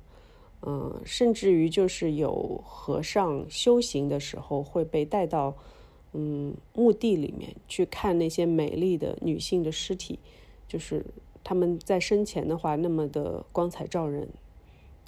[0.62, 5.54] 嗯，甚至于就是有和尚修行的时候会被带到。
[6.12, 10.18] 嗯，墓地里面去看那些美丽的女性的尸体，
[10.66, 11.06] 就是
[11.44, 14.28] 他们在生前的话那么的光彩照人，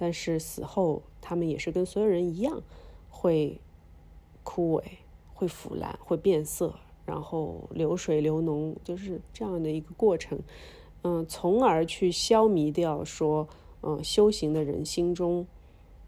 [0.03, 2.61] 但是死后他们也是跟所有人一样，
[3.09, 3.61] 会
[4.43, 4.83] 枯萎、
[5.33, 6.75] 会腐烂、会变色，
[7.07, 10.41] 然后流水流脓，就是这样的一个过程。
[11.05, 13.47] 嗯，从而去消弭掉说，
[13.83, 15.47] 嗯，修行的人心中，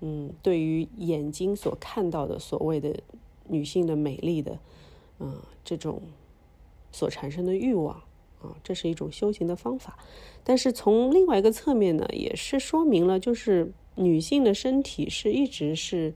[0.01, 2.99] 嗯，对于眼睛所看到的所谓的
[3.47, 4.59] 女性的美丽的。
[5.21, 6.03] 嗯，这种
[6.91, 7.95] 所产生的欲望
[8.43, 9.97] 啊，这是一种修行的方法。
[10.43, 16.15] 但是从另外一个侧面呢，也是说明了，就是女性的身体是一直是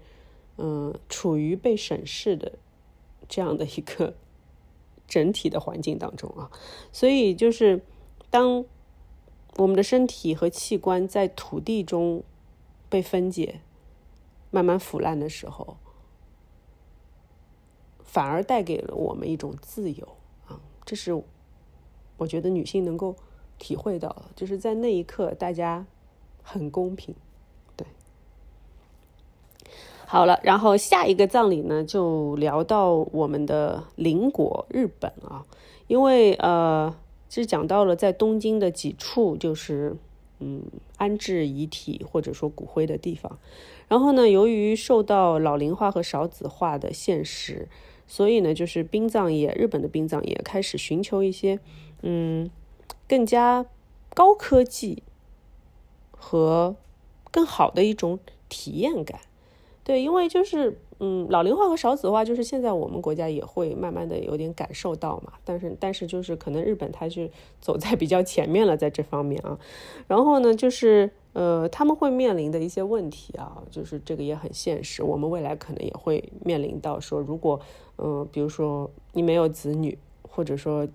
[0.56, 2.52] 嗯处于被审视的
[3.28, 4.14] 这样的一个
[5.06, 6.50] 整体的环境当中啊。
[6.92, 7.82] 所以就是
[8.30, 8.64] 当
[9.56, 12.22] 我们的身体和器官在土地中
[12.88, 13.60] 被分解、
[14.50, 15.76] 慢慢腐烂的时候。
[18.10, 21.22] 反而带给了我们一种自由啊，这是
[22.16, 23.14] 我觉得女性能够
[23.58, 25.86] 体会到的，就是在那一刻大家
[26.42, 27.14] 很公平，
[30.11, 35.44] 好了，然后下一个葬礼呢，就聊到我们的邻国日本啊，
[35.87, 36.97] 因为呃，
[37.29, 39.94] 其实讲到了在东京的几处就是
[40.38, 40.62] 嗯
[40.97, 43.38] 安置遗体或者说骨灰的地方，
[43.87, 47.68] 然后呢，由于受到老龄化和少子化的现实。
[48.11, 51.61] 所以呢，就是殡葬业，日本的殡葬业开始寻求一些，
[52.01, 52.49] 嗯，
[53.07, 53.66] 更加
[54.14, 55.03] 高科技
[56.12, 56.75] 和
[57.31, 58.18] 更好的一种
[58.49, 59.21] 体验感。
[59.88, 65.33] 对，因为就是，嗯，老龄化和少子化，就是现在我们国家也会慢慢的有点感受到嘛。
[65.44, 69.59] 但是，但是就是可能日本它是走在比较前面了，在这方面啊。
[70.07, 71.11] 然后呢，就是。
[71.35, 75.05] 呃，他们会面临的一些问题啊，就是这个也很现实。
[75.05, 77.61] 我们未来可能也会面临到说，如果，
[77.98, 80.88] 嗯，比如说你没有子女，或者说，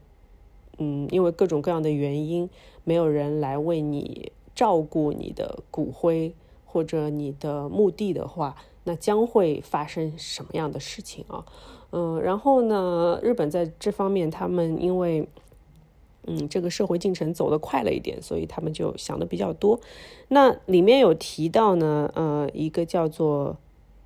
[0.80, 2.50] 嗯，因为各种各样的原因，
[2.84, 6.34] 没有人来为你照顾你的骨灰
[6.66, 11.46] 或者你的墓地的话，那将会发生什么样的事情啊？
[11.92, 15.28] 嗯，然后呢，日本在这方面，他们因为。
[16.26, 19.78] 嗯，这个社会进程走得快了一点，所以他们就想的比较多。
[20.30, 23.58] 那里面有提到呢，呃，一个叫做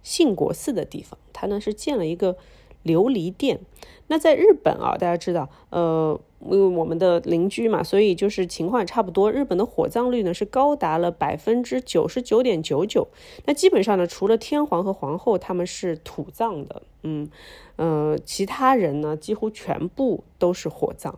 [0.01, 2.35] 信国寺的地方，它呢是建了一个
[2.83, 3.59] 琉璃殿。
[4.07, 9.31] 那在日本啊，大家知道，呃，因为我们的邻居嘛，所以就是情况也差不多。
[9.31, 13.07] 日本的火葬率呢是高达了百分之九十九点九九。
[13.45, 17.27] 那基本上呢，除了天皇和皇后他们是土葬的，嗯，
[17.75, 21.17] 呃，其他人呢几乎全部都是火葬。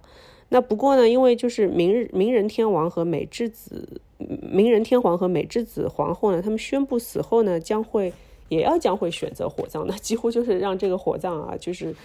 [0.50, 8.12] 那不过呢，因为就是明日明仁天王和美智子明仁天皇和美智子皇后呢，他们宣布死后呢，将会
[8.50, 11.96] 也要将会选择火葬，那几乎就是让这个火葬啊，就是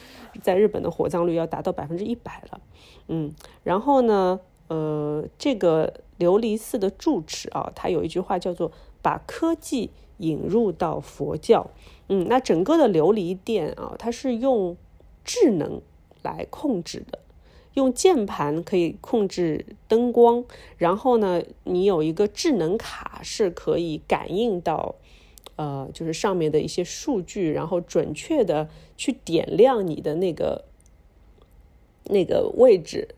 [0.42, 2.60] 在日本的火葬率要达到百分之一百了，
[3.08, 8.70] 嗯，然后呢，呃，这个琉璃寺的住持啊，他有一句话叫做
[9.02, 11.70] 把科技引入到佛教，
[12.08, 14.76] 嗯，那整个的琉璃殿啊，它是用
[15.24, 15.80] 智能
[16.22, 17.18] 来控制的。
[17.74, 20.44] 用键盘可以控制灯光，
[20.78, 24.94] 然后呢，你有一个智能卡是可以感应到，
[25.56, 30.64] 呃，就是上面的一些数据，然后准确的去点亮你的那个
[32.04, 33.14] 那个位置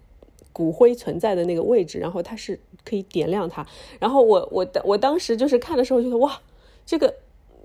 [0.53, 3.66] 骨灰存在的那个位置，然后它是可以点亮它。
[3.99, 6.41] 然后我我我当时就是看的时候觉得哇，
[6.84, 7.14] 这个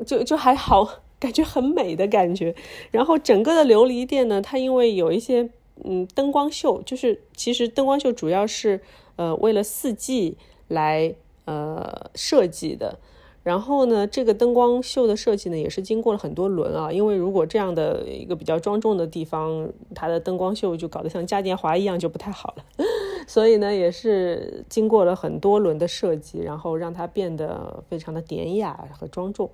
[0.06, 2.56] 就就还好，感觉很美的感觉。
[2.92, 5.50] 然后整个的琉璃殿呢，它因为有一些
[5.84, 8.80] 嗯灯光秀，就是其实灯光秀主要是
[9.18, 10.38] 呃为了四季
[10.70, 11.14] 来
[11.44, 13.00] 呃设计的。
[13.44, 16.92] 然后呢，这个灯光秀的设计呢，也是经过了很多轮啊。
[16.92, 22.66] 因为如果这样的一个比较庄重的地方，它的灯光秀就搞得像嘉年华一样，就不太好了。
[23.28, 29.50] 所以呢，也是经过了很多轮的设计，然后让它变得非常的典雅和庄重。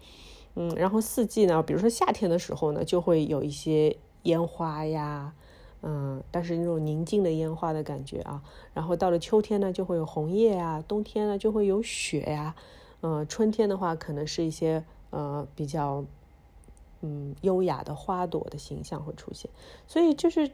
[0.55, 5.31] 嗯，然后四季呢，比如说夏天的时候呢，就会有一些烟花呀，
[5.81, 8.41] 嗯，但是那种宁静的烟花的感觉啊。
[8.73, 12.53] 然后到了秋天呢，就会有红叶啊；冬天呢，就会有雪呀。
[13.01, 16.03] 呃，春天的话，可能是一些呃比较
[17.01, 19.49] 嗯优雅的花朵的形象会出现，
[19.85, 20.49] 所以就是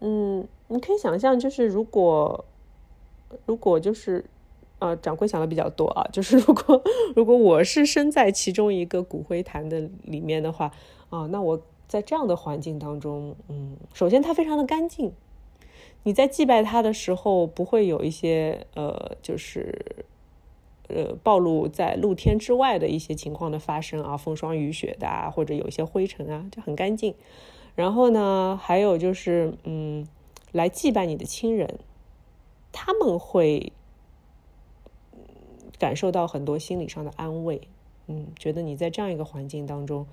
[0.00, 2.44] 嗯，你可以想象，就是如果
[3.46, 4.24] 如果就是
[4.78, 6.82] 呃，掌柜想的比较多啊，就是如果
[7.16, 10.70] 如果我是身在其中一个骨灰坛的里面的话
[11.08, 15.12] 啊，那我在这样的环境当中，嗯，首先它非常的干净，
[16.02, 20.04] 你在祭拜它的时候不会有一些呃就是。
[20.94, 27.14] 呃，暴露在露天之外的一些情况的发生啊，风霜雨雪的啊，或者有一些灰尘啊，就很干净。
[27.74, 30.06] 然后呢，还有就是，嗯，
[30.52, 31.78] 来祭拜你的亲人，
[32.72, 33.72] 他们会
[35.78, 37.60] 感受到很多心理上的安慰，
[38.08, 40.06] 嗯，觉得你在这样一个环境当中，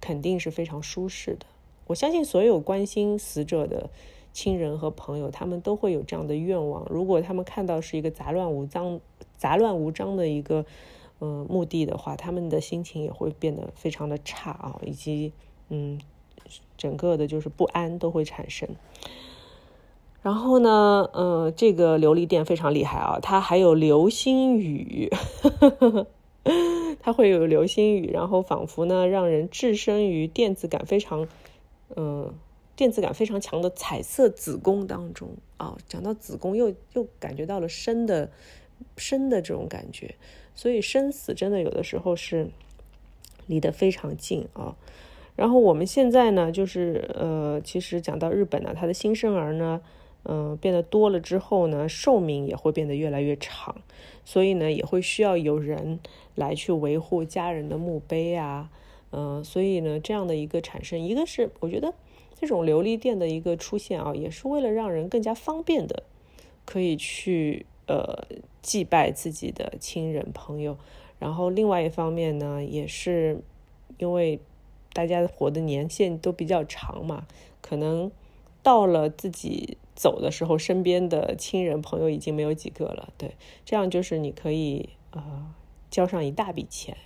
[0.00, 1.46] 肯定是非常舒适的。
[1.86, 3.88] 我相信所有关心死者的
[4.32, 6.86] 亲人和朋友，他们都会有这样的愿望。
[6.90, 9.00] 如果他们看到是一个杂乱无章。
[9.38, 10.66] 杂乱无章的一个，
[11.20, 15.32] 嗯，墓地的话，他们的心情也会变得非常的差啊，以及
[15.68, 16.00] 嗯，
[16.76, 18.68] 整个的就是不安都会产生。
[20.20, 25.08] 然后呢，嗯，这个琉璃殿非常厉害啊，它还有流星雨，
[27.00, 31.28] 它会有流星雨，然后仿佛呢让人置身于电子感非常，
[31.94, 32.34] 嗯，
[32.74, 35.76] 电子感非常强的彩色子宫当中啊。
[35.86, 38.30] 讲到子宫，又又感觉到了生的。
[38.96, 40.14] 生的这种感觉，
[40.54, 42.48] 所以生死真的有的时候是
[43.46, 44.76] 离得非常近啊。
[45.36, 49.80] 然后我们现在呢，就是呃，其实讲到日本呢，它的新生儿呢，
[50.24, 53.76] 嗯，变得多了之后呢，寿命也会变得越来越长，
[54.24, 56.00] 所以呢，也会需要有人
[56.34, 58.68] 来去维护家人的墓碑啊，
[59.12, 61.94] 嗯，所以呢，这样的一个产生，一个是我觉得
[62.34, 66.02] 这种琉璃殿的一个出现啊，也是为了让人更加方便的
[66.64, 67.64] 可以去。
[67.88, 68.26] 呃，
[68.62, 70.76] 祭拜自己的亲人朋友，
[71.18, 73.42] 然后另外一方面呢，也是
[73.96, 74.38] 因为
[74.92, 77.26] 大家活的年限都比较长嘛，
[77.62, 78.12] 可能
[78.62, 83.12] 到了自己走的时候，身边的亲人朋友已经没有几个了。
[83.16, 83.34] 对，
[83.64, 85.54] 这样就是你可以呃
[85.90, 86.96] 交上一大笔钱，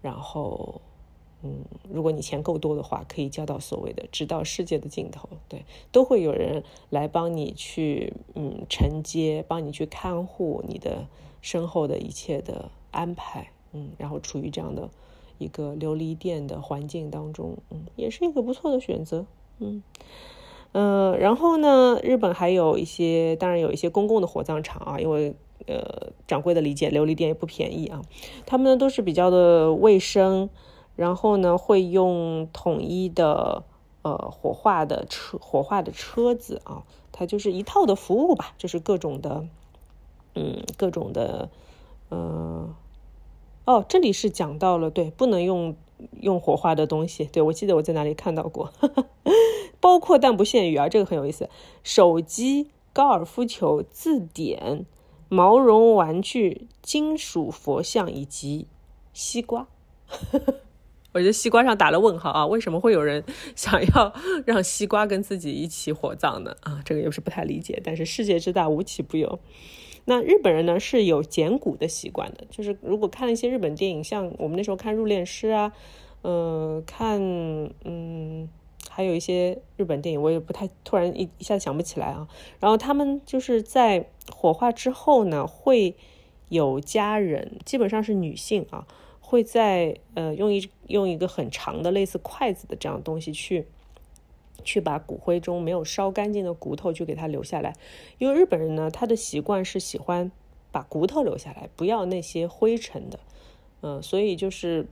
[0.00, 0.80] 然后。
[1.46, 11.06] 嗯，如果你钱够多的话，可以交到所谓的直到世界的尽头，对，都会有人来帮你去嗯承接，帮你去看护你的
[11.42, 14.88] 身后的一切的安排，嗯，然后处于这样的
[15.36, 19.26] 一个琉璃殿的环境当中，嗯，也是一个不错的选择，
[19.58, 19.82] 嗯，
[20.72, 25.36] 呃，然后呢，日本还有一些，当然有一些公共的火葬场啊，因为
[25.66, 28.00] 呃掌柜的理解，琉璃殿也不便宜啊，
[28.46, 30.48] 他们呢都是比较的卫生。
[30.96, 33.64] 然后呢，会用统一的
[34.02, 39.46] 呃火化的车，火化的车子啊，它就是一套的服务吧，就是各种的，
[40.34, 41.48] 嗯，各种的，
[42.10, 42.74] 嗯，
[43.64, 45.74] 哦，这里是讲到了，对，不能用
[46.20, 48.72] 用火化的东西，对我记得我在哪里看到过，
[49.80, 51.48] 包括但不限于啊，这个很有意思，
[51.82, 54.86] 手机、高尔夫球、字典、
[55.28, 58.68] 毛绒玩具、金属佛像以及
[59.12, 59.66] 西瓜。
[61.14, 62.44] 我觉得西瓜上打了问号啊！
[62.44, 63.22] 为什么会有人
[63.54, 64.12] 想要
[64.44, 66.54] 让西瓜跟自己一起火葬呢？
[66.62, 67.80] 啊，这个又是不太理解。
[67.84, 69.38] 但是世界之大，无奇不有。
[70.06, 75.72] 那日本人呢是有捡骨的习惯的，就是如果看了一些日本电影，像我们那时候看《入殓师》啊，
[76.22, 77.20] 呃，看
[77.84, 78.48] 嗯，
[78.90, 82.26] 还有一些日本电影，我也不太突然一一下子想不起来啊。
[82.58, 85.94] 然后他们就是在火化之后呢，会
[86.48, 88.86] 有家人，基本上是女性啊。
[89.34, 93.66] 会在呃用一用一个很长的类似筷子的这样东西去
[94.62, 97.74] 去把骨灰中没有烧干净的骨头就给它留下来，
[98.18, 100.30] 因为日本人呢他的习惯是喜欢
[100.70, 103.18] 把骨头留下来，不要那些灰尘的，
[103.82, 104.86] 嗯，所以就是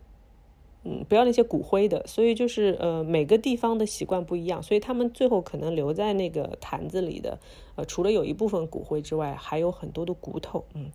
[0.83, 7.39] 嗯，不要那些骨灰的，所以就是呃，每个地方的习惯不一样，所以他们最后可能留在那个坛子里的，
[7.77, 10.91] 呃，除了有一部分骨灰之外，还有很多的骨头，嗯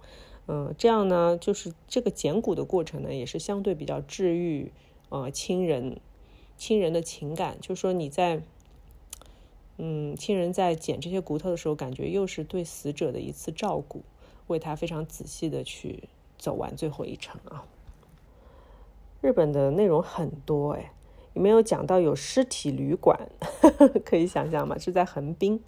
[0.47, 4.71] 嗯，这样呢，就是这个捡骨的过程呢，也是相对比较治愈
[5.09, 5.99] 呃亲人
[6.57, 8.41] 亲人的情感，就是说你在
[9.77, 14.01] 嗯亲人在捡这些骨头的时候，感觉又是对死者的一次照顾，
[14.47, 16.03] 为他非常仔细的去
[16.37, 17.65] 走完最后一程啊。
[19.19, 20.93] 日本的内容很多哎，
[21.33, 23.29] 有没有讲到有尸体旅馆？
[24.05, 24.77] 可以想象吗？
[24.77, 25.61] 是在横滨。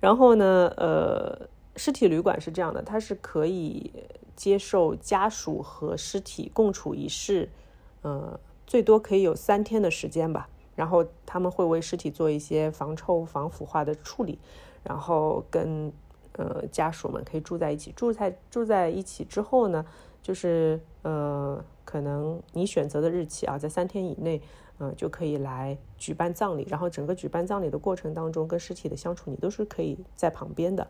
[0.00, 1.48] 然后呢，呃，
[1.78, 3.90] 尸体旅馆是这样的，它是可以
[4.36, 7.48] 接受家属和尸体共处一室，
[8.02, 10.48] 呃，最多可以有三天的时间吧。
[10.74, 14.38] 然后他们会为尸体做一些防臭、防腐化的处理，
[14.82, 15.92] 然后跟
[16.32, 17.92] 呃家属们可以住在一起。
[17.92, 19.86] 住在住在一起之后呢，
[20.22, 21.64] 就是呃。
[21.88, 24.42] 可能你选择的日期啊，在三天以内，
[24.78, 26.66] 嗯，就可以来举办葬礼。
[26.68, 30.86] 然后整个举办葬礼的过程当中，跟尸体的相处，你都是可以在旁边的，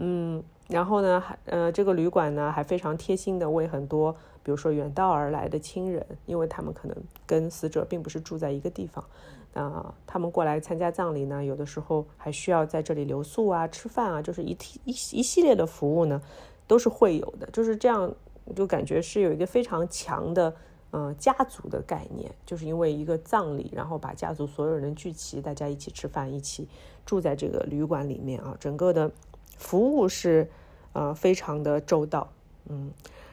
[0.00, 0.42] 嗯。
[0.68, 6.96] 然后呢，还呃，这个旅馆呢还非常贴心的为很多，比如说远道而来的亲人，因为他们可能
[7.26, 9.04] 跟死者并不是住在一个地方，
[9.52, 16.22] 啊，他们过来参加葬礼呢，有的时候还需要在这里留宿啊、吃饭啊，就是一一一系列的服务呢，
[16.68, 18.12] 都是会有的，就是这样。
[18.56, 20.52] 就感觉是有一个非常强的，
[20.90, 26.66] 呃，家族的概念，就是因为一个葬礼，然后把家族所有人聚齐，大家一起吃饭，一起
[27.06, 29.12] 住在这个旅馆里面啊，整个的
[29.60, 30.48] 服务是
[30.94, 32.32] 呃非常的周到，
[32.68, 32.90] 嗯，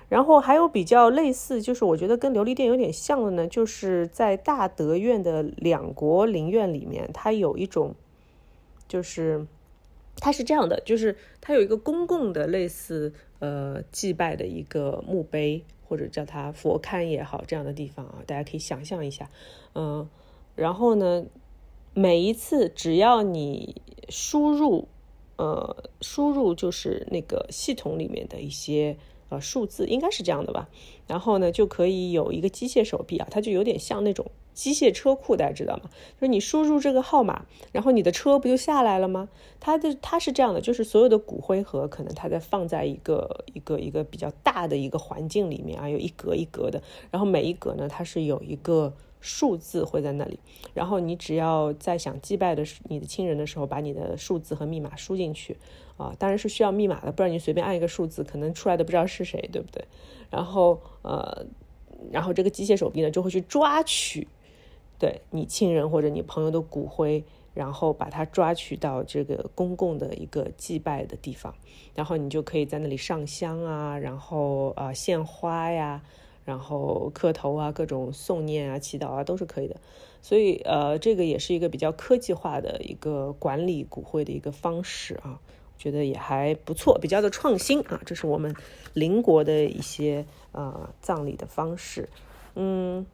[0.09, 7.95] 然后还有比较类似，就是我觉得跟琉璃殿有点像的呢，就是在大德院的两国陵院里面，它有一种，
[8.87, 9.47] 就是
[10.17, 13.13] 它是这样的，就是它有一个公共的类似。
[13.39, 19.29] 呃，祭拜的一个墓碑，或者叫它佛龛也好，这样的地方啊，大家可以想象一下，
[19.75, 20.09] 嗯，
[20.55, 21.23] 然后呢，
[21.93, 24.87] 每一次只要你输入，
[25.37, 28.97] 呃，输入就是那个系统里面的一些
[29.29, 30.67] 呃数字，应该是这样的吧，
[31.07, 34.25] 然后呢，就可以有一个机械手臂啊，它就有点像那种。
[34.57, 35.83] 机械车库大家知道吗？
[36.15, 39.29] 就是你输入这个号码，然后你的车不就下来了吗？
[39.59, 46.81] 它的它是这样的，就是所有的骨灰盒可能它在放在一个一个一个比较大的一个环境里面啊，有一格一格的，
[47.11, 48.91] 然后每一格呢它是有一个
[49.27, 50.39] 数字会在那里，
[50.73, 55.57] 然后你只要在想祭拜的你的亲人的时候，把你的数字和密码输进去
[55.97, 59.83] 啊，当然是需要密码的，不然你随便按一个数字，可能出来的不知道是谁，对不对？
[60.29, 61.45] 然后呃，
[62.11, 64.27] 然后这个机械手臂呢就会去抓取。
[64.99, 67.23] 对你亲人或者你朋友的骨灰，
[67.53, 71.53] 然后把它抓取到这个公共的一个祭拜的地方，
[71.93, 76.01] 然后你就可以在那里上香啊，然后啊献花呀，
[76.47, 79.75] 然后磕头啊，各种诵念啊、祈祷啊都是可以的。
[80.21, 85.41] 所以呃，这个也是一个比较科技化的一个管理骨灰的一个方式啊，
[85.77, 88.01] 觉得也还不错，比较的创新啊。
[88.05, 88.55] 这是我们
[88.93, 92.07] 邻国的一些呃葬礼的方式，
[92.55, 93.05] 嗯。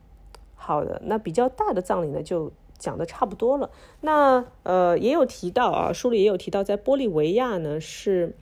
[0.56, 3.70] 好的，那比较大的葬礼呢，就讲的差不多了。
[4.00, 8.34] 那呃，也有提到啊，书里也有提到，在玻利维亚呢，是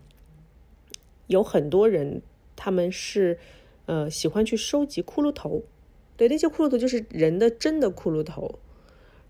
[1.26, 2.22] 有很多人，
[2.56, 3.40] 他们是
[3.86, 5.64] 呃喜欢去收集骷髅头。
[6.18, 8.60] 对，那些骷髅头就是人的真的骷髅头。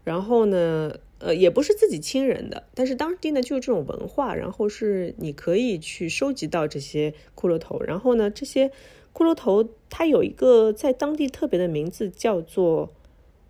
[0.04, 7.80] 然后呢，呃，也不是自己亲人的，但是当地呢就有这种文化，然后是你可以去收集到这些骷髅头。
[7.82, 8.72] 然后呢，这些。
[9.14, 12.94] 骷髅头，它有一个在当地特别的名字，叫做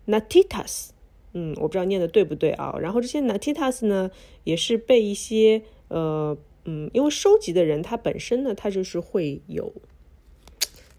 [0.08, 0.90] Natitas。
[1.34, 2.76] 嗯，我不知道念的对不对啊。
[2.82, 4.10] 然后这些 Natitas 呢，
[4.44, 6.36] 也是被一些呃
[6.66, 9.72] 嗯，因为收集的人他本身呢，他就是会有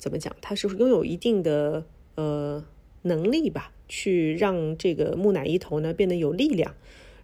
[0.02, 1.84] 怎么讲，他是拥有一定的
[2.16, 2.64] 呃
[3.02, 6.74] 能力吧，去让这个木乃伊头呢变得有力量。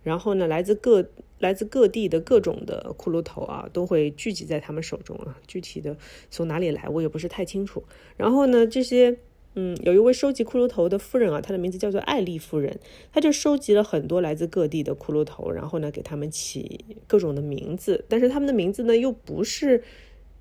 [0.05, 1.09] 然后呢，来自各。
[1.41, 5.39] 来自各地的各种的骷髅头啊，都会聚集在他们手中啊。
[5.47, 5.97] 具体的
[6.31, 7.85] 从哪里来，我也不是太清楚。
[8.16, 9.16] 然后呢，这些
[9.55, 12.81] 嗯，有一位收集骷髅头的夫人啊，她的名字叫做艾丽夫人，
[13.12, 18.05] 她就收集了很多来自各地的骷髅头，然后呢，给他们起各种的名字。
[18.09, 19.85] 但是他们的名字呢，又不是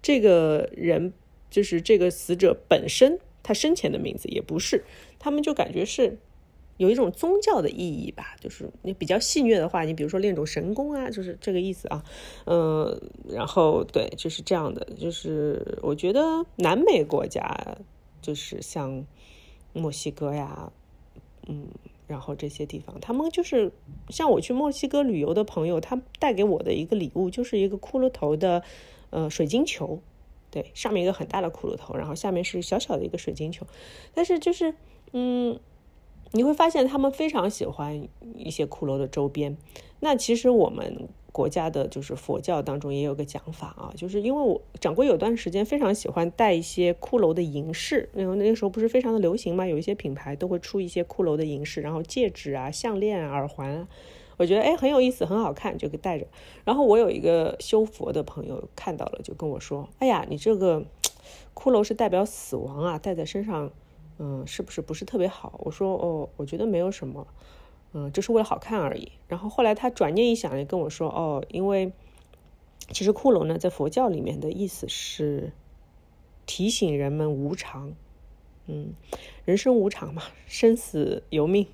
[0.02, 1.14] 这个人，
[1.58, 4.84] 就是这个死者本身他生前的名字，也不是。
[5.18, 6.20] 他们就感觉是。
[6.78, 12.06] 有一种宗教的意义吧，就是你比较戏谑的话，你比如说练种神功啊，就是这个意思啊，
[12.46, 17.42] 嗯，然后对，就是这样的，就是我觉得南美国家，
[18.22, 19.04] 就是像
[19.74, 20.72] 墨西哥呀，
[21.48, 21.66] 嗯，
[22.06, 23.72] 然后这些地方，他们就是
[24.10, 28.62] 像我去墨西哥旅游的朋友，他带给我的一个礼物就是一个骷髅头的
[29.10, 30.00] 呃水晶球，
[30.50, 33.66] 对，上面一个很大的骷髅头，然后下面是小小的一个水晶球，
[34.14, 34.74] 但是就是。
[35.14, 35.58] 嗯，
[36.34, 39.56] 你会发现他们非常喜欢一些骷髅的周边。
[40.02, 41.08] 那其实我们。
[41.30, 53.88] 国家的就是佛教当中也有个讲法啊，就是因为我掌柜有段时间非常喜欢戴一些骷髅的银饰，因为那个时候不是非常的流行嘛，有一些品牌都会出一些骷髅的银饰，然后戒指啊、项链啊、耳环，
[54.38, 56.28] 我觉得哎很有意思，很好看，就给带着。
[56.64, 60.86] 然后我有一个修佛的朋友看到了，就跟我说：“哎呀，你这个
[61.54, 63.72] 骷髅是代表死亡啊，戴在身上，
[64.20, 67.28] 嗯，是不是不是特别好？”我说：“哦，我觉得没有什么。”
[67.94, 69.12] 嗯，就是为了好看而已。
[69.28, 71.94] 然后后来他转念一想，也跟我说：“哦，因为
[72.92, 75.52] 其实骷髅呢，在佛教里面的意思是
[76.46, 77.94] 提醒人们无常。
[78.68, 78.94] 嗯，
[79.46, 81.66] 人生无常嘛，生死由命。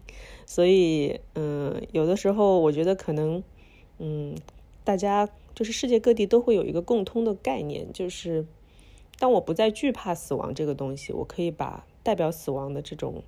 [0.54, 3.42] 所以，嗯，有的时候我觉得可能，
[3.98, 4.36] 嗯，
[4.84, 8.46] 大家就是世界各地都会有一个共通的概念，就是
[9.18, 13.24] 当我不再惧怕死亡这个东西，我可以把代表死亡的这种。”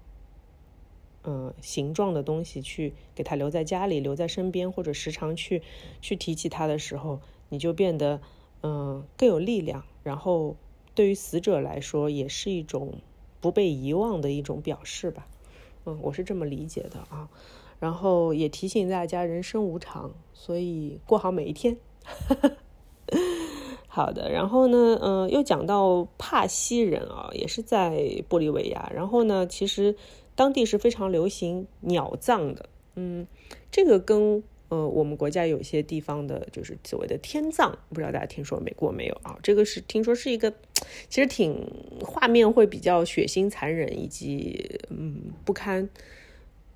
[1.27, 5.63] 嗯，形状的东西去给它留在家里，留在身边，或者时常去
[5.99, 7.19] 去提起它的时候，
[7.49, 8.21] 你就变得
[8.61, 9.83] 嗯更有力量。
[10.03, 10.55] 然后
[10.93, 12.99] 对于死者来说，也是一种
[13.41, 15.25] 不被遗忘的一种表示吧。
[15.85, 17.29] 嗯，我是这么理解的啊。
[17.79, 21.77] 然后也提醒大家，人生无常，所以过好每一天。
[23.87, 27.97] 好的，然后呢，嗯，又讲到帕西人啊，也是在
[28.29, 28.91] 玻利维亚。
[28.93, 29.95] 然后呢，其实。
[30.37, 32.65] 当地是非常流行鸟葬的，
[32.95, 33.25] 嗯，
[33.71, 39.37] 这个跟呃我们国家有些地方的，就是所谓的天葬，不知道大家听说没过没有啊？
[39.43, 40.51] 这个是听说是一个，
[41.09, 41.55] 其实挺
[42.01, 45.87] 画面会比较血腥残忍，以及嗯不堪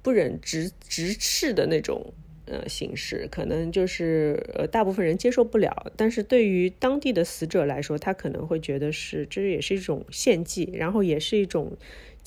[0.02, 2.14] 不忍直直视的那种
[2.46, 5.92] 呃形式，可能就是呃大部分人接受不了。
[5.96, 11.78] 但是对于当地的死者来说，他可能会觉得是这也是一种献祭，然后也是一种。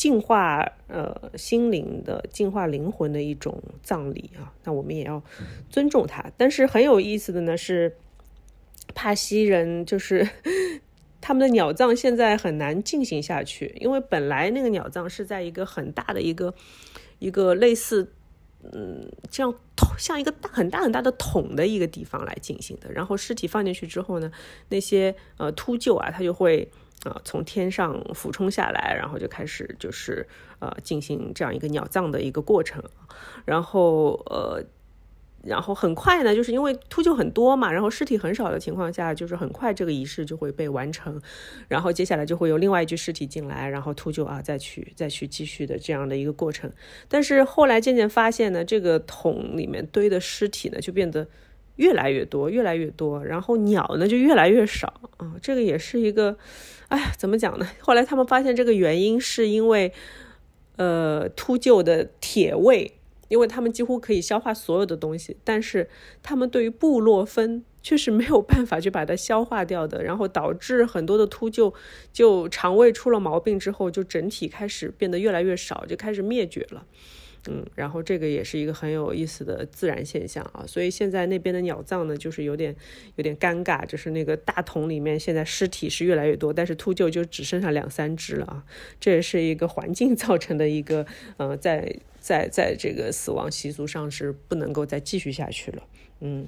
[0.03, 5.23] 净化呃心灵的、净化灵魂的一种葬礼啊，那我们也要
[5.71, 6.29] 尊重它。
[6.37, 7.97] 但是很有意思的呢是，
[8.97, 10.29] 帕西人就是
[11.23, 16.53] 他们的鸟葬现在很难进行下去，因为本来那个鸟葬是在一个很大的一个
[17.21, 18.13] 一个类似
[18.73, 22.91] 嗯像桶像一个大很大很大的桶的一个地方来进行的。
[22.91, 24.33] 然后尸体放进去之后呢，
[24.71, 26.69] 那些呃秃鹫啊，它就会。
[27.05, 30.27] 啊，从天上俯冲下来，然后就开始就是
[30.61, 32.83] 呃进行这样一个鸟葬的一个过程，
[33.45, 34.65] 然后呃，
[35.43, 41.21] 然后很快呢，就是因为秃鹫很多嘛，然后尸体很少的情况下，就是很快这个仪式就会被完成，
[41.67, 46.73] 然后接下来就会有另外一具尸体进来，然后秃鹫啊再去再去继续的这样的一个过程。
[47.09, 51.27] 但是后来渐渐发现呢，这个桶里面堆的尸体呢就变得
[51.77, 56.37] 越来越多，越来越多，然后鸟呢就越来越少啊，这个也是一个。
[56.89, 57.67] 哎呀，怎么讲呢？
[57.81, 59.91] 后来他们发现这个原因是因为，
[60.77, 62.93] 呃，秃鹫的铁胃，
[63.29, 65.89] 因为他们几乎可以消化所有的东西，但是
[66.23, 71.73] 他们对于布洛芬却是没有办法去把它消化掉的，然后导致很多的秃鹫
[72.13, 76.85] 就肠胃出了毛病之后，就整体开始变得越来越少，就开始灭绝了。
[77.49, 82.75] 嗯，然后这个也是一个很有意思的自然现象啊，所以现在那边的鸟葬呢，就是有点
[83.17, 88.65] 有点尴尬，就是那个大桶里面现在尸体是越来越多，但是秃鹫就只剩下两三只了啊，
[89.01, 91.05] 这也是一个环境 造成的一个，
[91.37, 95.83] 呃，在在在这个死亡习俗上是不能够再继续下去了，
[96.21, 96.47] 嗯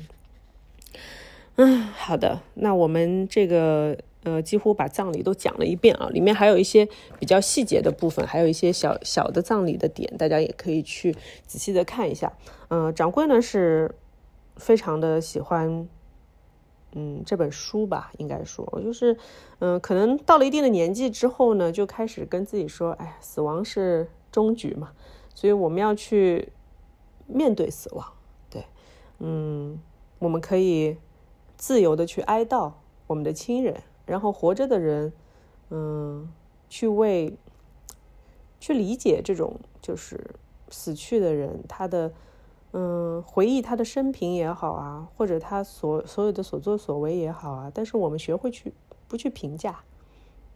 [1.57, 3.99] 嗯，好的，那我们这个。
[4.25, 6.89] 呃，几乎把葬礼都讲了一遍啊，里面还有一些
[7.21, 11.15] 比较细节的部分，还有一些小小的葬礼的点，大家也可以去
[11.47, 12.33] 仔细的看一下。
[12.69, 13.95] 嗯，掌柜呢是
[14.57, 15.87] 非常的喜欢，
[16.93, 19.15] 嗯，这本书吧，应该说，就是，
[19.59, 24.93] 嗯，可能到了一定的年纪之后呢，就开始跟自己说，哎，死亡是终局嘛，
[25.35, 26.49] 所以我们要去
[27.27, 28.07] 面对死亡，
[28.49, 28.65] 对，
[29.19, 29.79] 嗯，
[30.19, 30.97] 我们可以
[31.59, 32.73] 自由的去哀悼
[33.07, 33.83] 我们的亲人。
[34.07, 35.13] 然后活着的人，
[35.71, 36.29] 嗯，
[36.69, 37.37] 去为，
[38.61, 40.21] 去理解这种就是
[40.69, 42.13] 死去的人他的，
[42.73, 47.71] 嗯，回忆他的生平也好啊，或者他所所有的所作所为也好啊。
[47.73, 48.73] 但是我们学会去
[49.09, 49.81] 不去评价，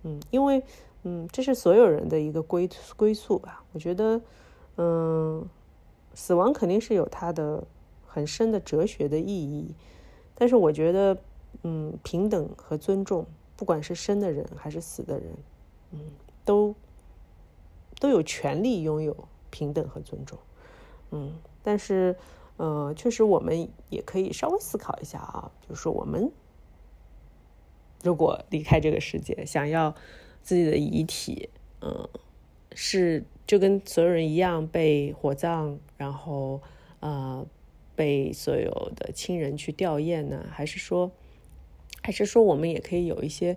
[0.02, 0.62] 嗯，因为
[1.04, 3.62] 嗯，这是所有人的一个归归宿吧。
[3.72, 4.20] 我觉得，
[4.76, 5.46] 嗯，
[6.14, 7.64] 死亡肯定是有它的
[8.06, 9.74] 很深的哲学的意义，
[10.34, 11.16] 但是我觉得，
[11.62, 13.24] 嗯，平等和尊重。
[13.58, 15.34] 不管是生的人还是死的人，
[15.90, 15.98] 嗯，
[16.44, 16.74] 都
[17.98, 20.38] 都有权利拥有平等和尊重，
[21.10, 21.34] 嗯，
[21.64, 22.14] 但是，
[22.56, 26.30] 呃，确实我们也可以稍微思考一下啊，就是说我们
[28.04, 29.92] 如果离开这个世界，想要
[30.40, 31.50] 自己的遗体，
[31.80, 32.08] 嗯，
[32.72, 36.62] 是就跟所有人一样被火葬，然后
[37.00, 37.44] 呃
[37.96, 40.46] 被所有的亲人去吊唁呢？
[40.48, 41.10] 还是说，
[42.08, 43.54] 还是说我们也可以有一些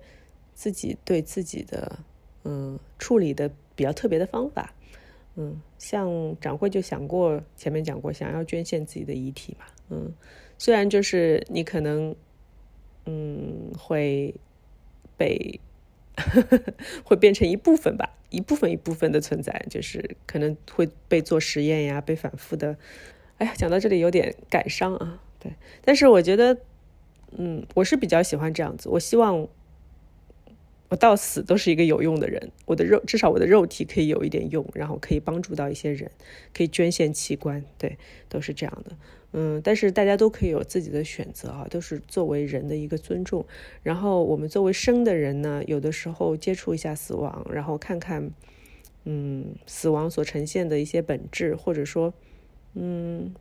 [0.53, 1.99] 自己对自己的
[2.43, 4.73] 嗯处理的比较特别的方法？
[5.37, 9.65] 嗯，像掌柜就想过，前面讲过，想要捐献自己的遗体嘛。
[9.89, 10.13] 嗯，
[10.57, 12.13] 虽然就是你可能
[13.05, 14.35] 嗯会
[15.15, 15.61] 被
[17.05, 22.77] 会变成一部分吧，一部分一部分的存在，就是可能会被做实验呀，被反复的。
[23.37, 25.23] 哎呀，讲到这里有点感伤啊。
[25.39, 25.53] 对，
[25.85, 26.57] 但是我觉得，
[27.37, 29.47] 嗯，我是比较喜欢这样子，我希望。
[30.89, 36.11] 我到死都是一个有用的人，我的肉至少我的肉体可以有一点用，然后可以帮助到一些人，
[36.53, 38.91] 可以捐献器官，对，都是这样的。
[39.31, 43.45] 嗯，但是大家都可以有自己的选择啊，都是作为人的一个尊重。
[43.83, 48.29] 然后我们作为生的人呢，有的时候接触一下死亡，然后看看，
[49.05, 52.13] 嗯，死亡所呈现的一些本质，或者说，
[52.73, 53.33] 嗯。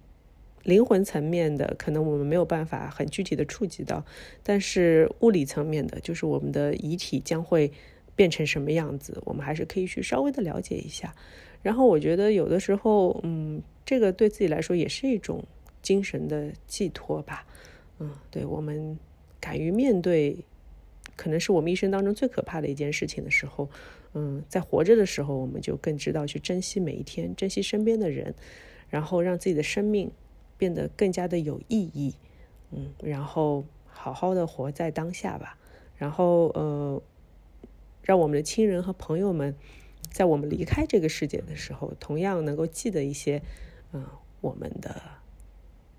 [0.63, 4.05] 灵魂层面的，可能我们没有办法很具体的触及到，
[4.43, 7.73] 但是物理层面的，就是我们的遗体将会
[8.15, 11.15] 变成什么样子，我们还是可以去稍微的了解一下。
[11.63, 15.43] 然后我觉得有的时候，嗯，这个对自己来说也是一种
[15.83, 17.47] 精神的寄托吧。
[17.99, 18.99] 嗯，对我们
[19.41, 20.45] 敢于面对，
[21.17, 23.69] 可能是我们一生当中最可怕的一件事情的时候，
[24.15, 28.35] 嗯，在活着的时候，我们就更知道去珍惜每一天，珍惜身边的人，
[28.89, 30.11] 然后让自己的生命。
[30.61, 32.15] 变得更加的有意义，
[32.71, 35.57] 嗯，然后好好的活在当下吧，
[35.97, 37.03] 然后呃，
[38.03, 39.57] 让我们的亲人和朋友们，
[40.11, 43.41] 在我们离开这个世界的时候，同样能够记得一些，
[43.95, 44.05] 嗯，
[44.43, 45.01] 我们的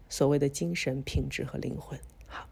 [0.07, 1.99] 所谓的精神品质和灵魂。
[2.28, 2.45] 好，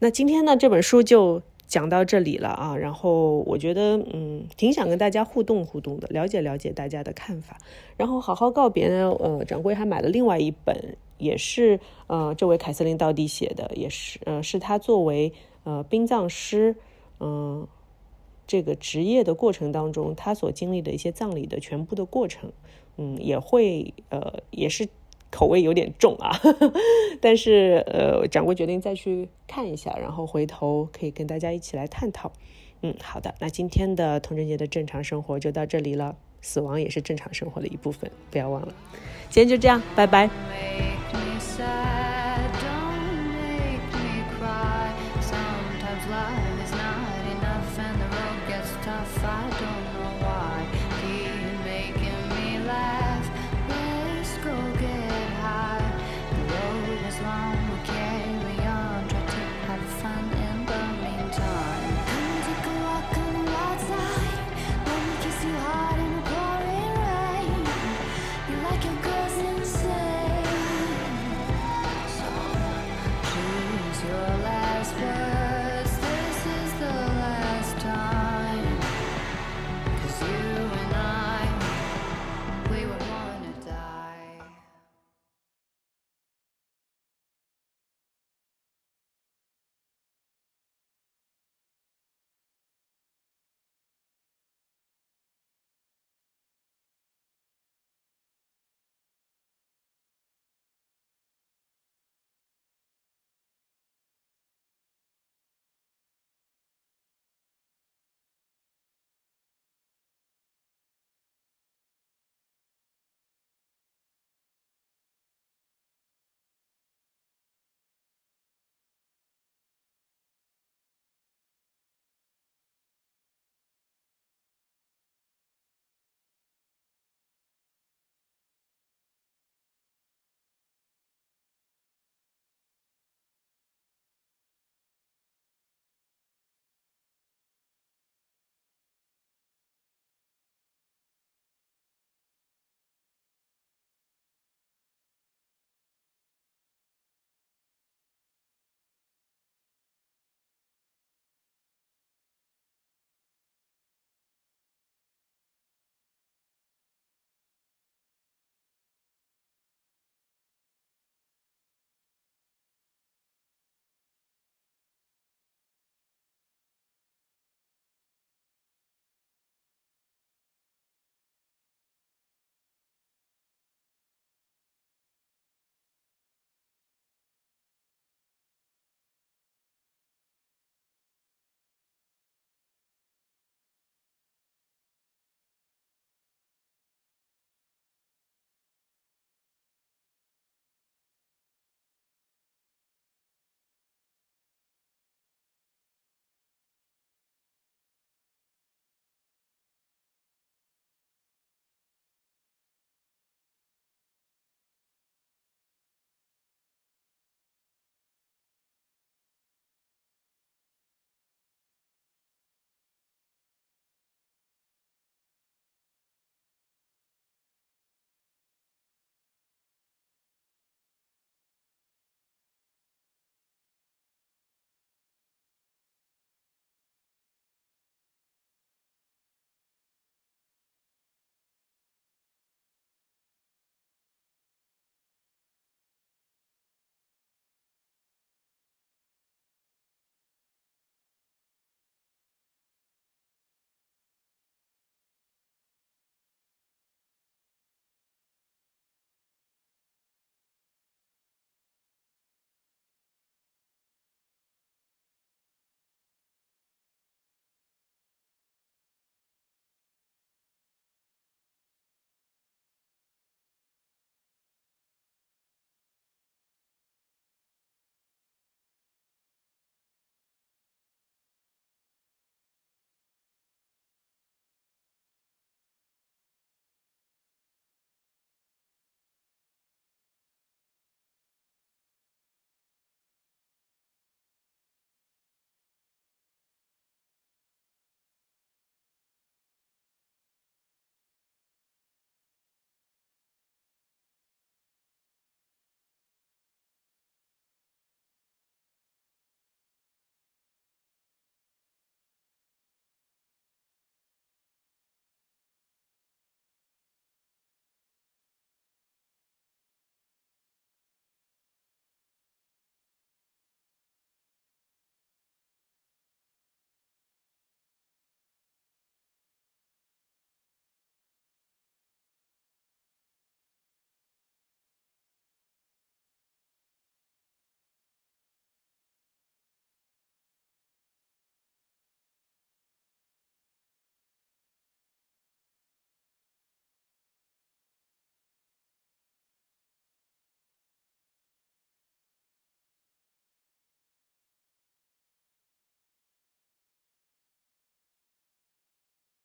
[0.00, 1.42] 那今天呢，这本书就。
[1.68, 7.58] 讲到这里了啊，然后我觉得嗯，挺想跟大家互动互动的，了解了解大家的看法。
[7.96, 15.32] 然后好好告别呢，呃，掌柜还买了另外一本，也是呃这位凯瑟琳·道地写的，也是呃是他作为
[15.64, 16.76] 呃殡葬师
[17.20, 17.66] 嗯
[18.46, 22.52] 这个职业的过程当中，他所经历的一些葬礼的全部的过程，
[22.96, 24.88] 嗯，也会呃也是。
[25.28, 26.30] 口味有点重啊，
[27.20, 32.30] 但是呃，掌柜决定再去看一下，然后回头可以跟大家一起来探讨。
[32.80, 38.72] 嗯，好的，那今天的童贞节的正常生活就到这里了，死亡也是正常生活的一部分，不要忘了。
[39.28, 40.95] 今天就这样，拜拜。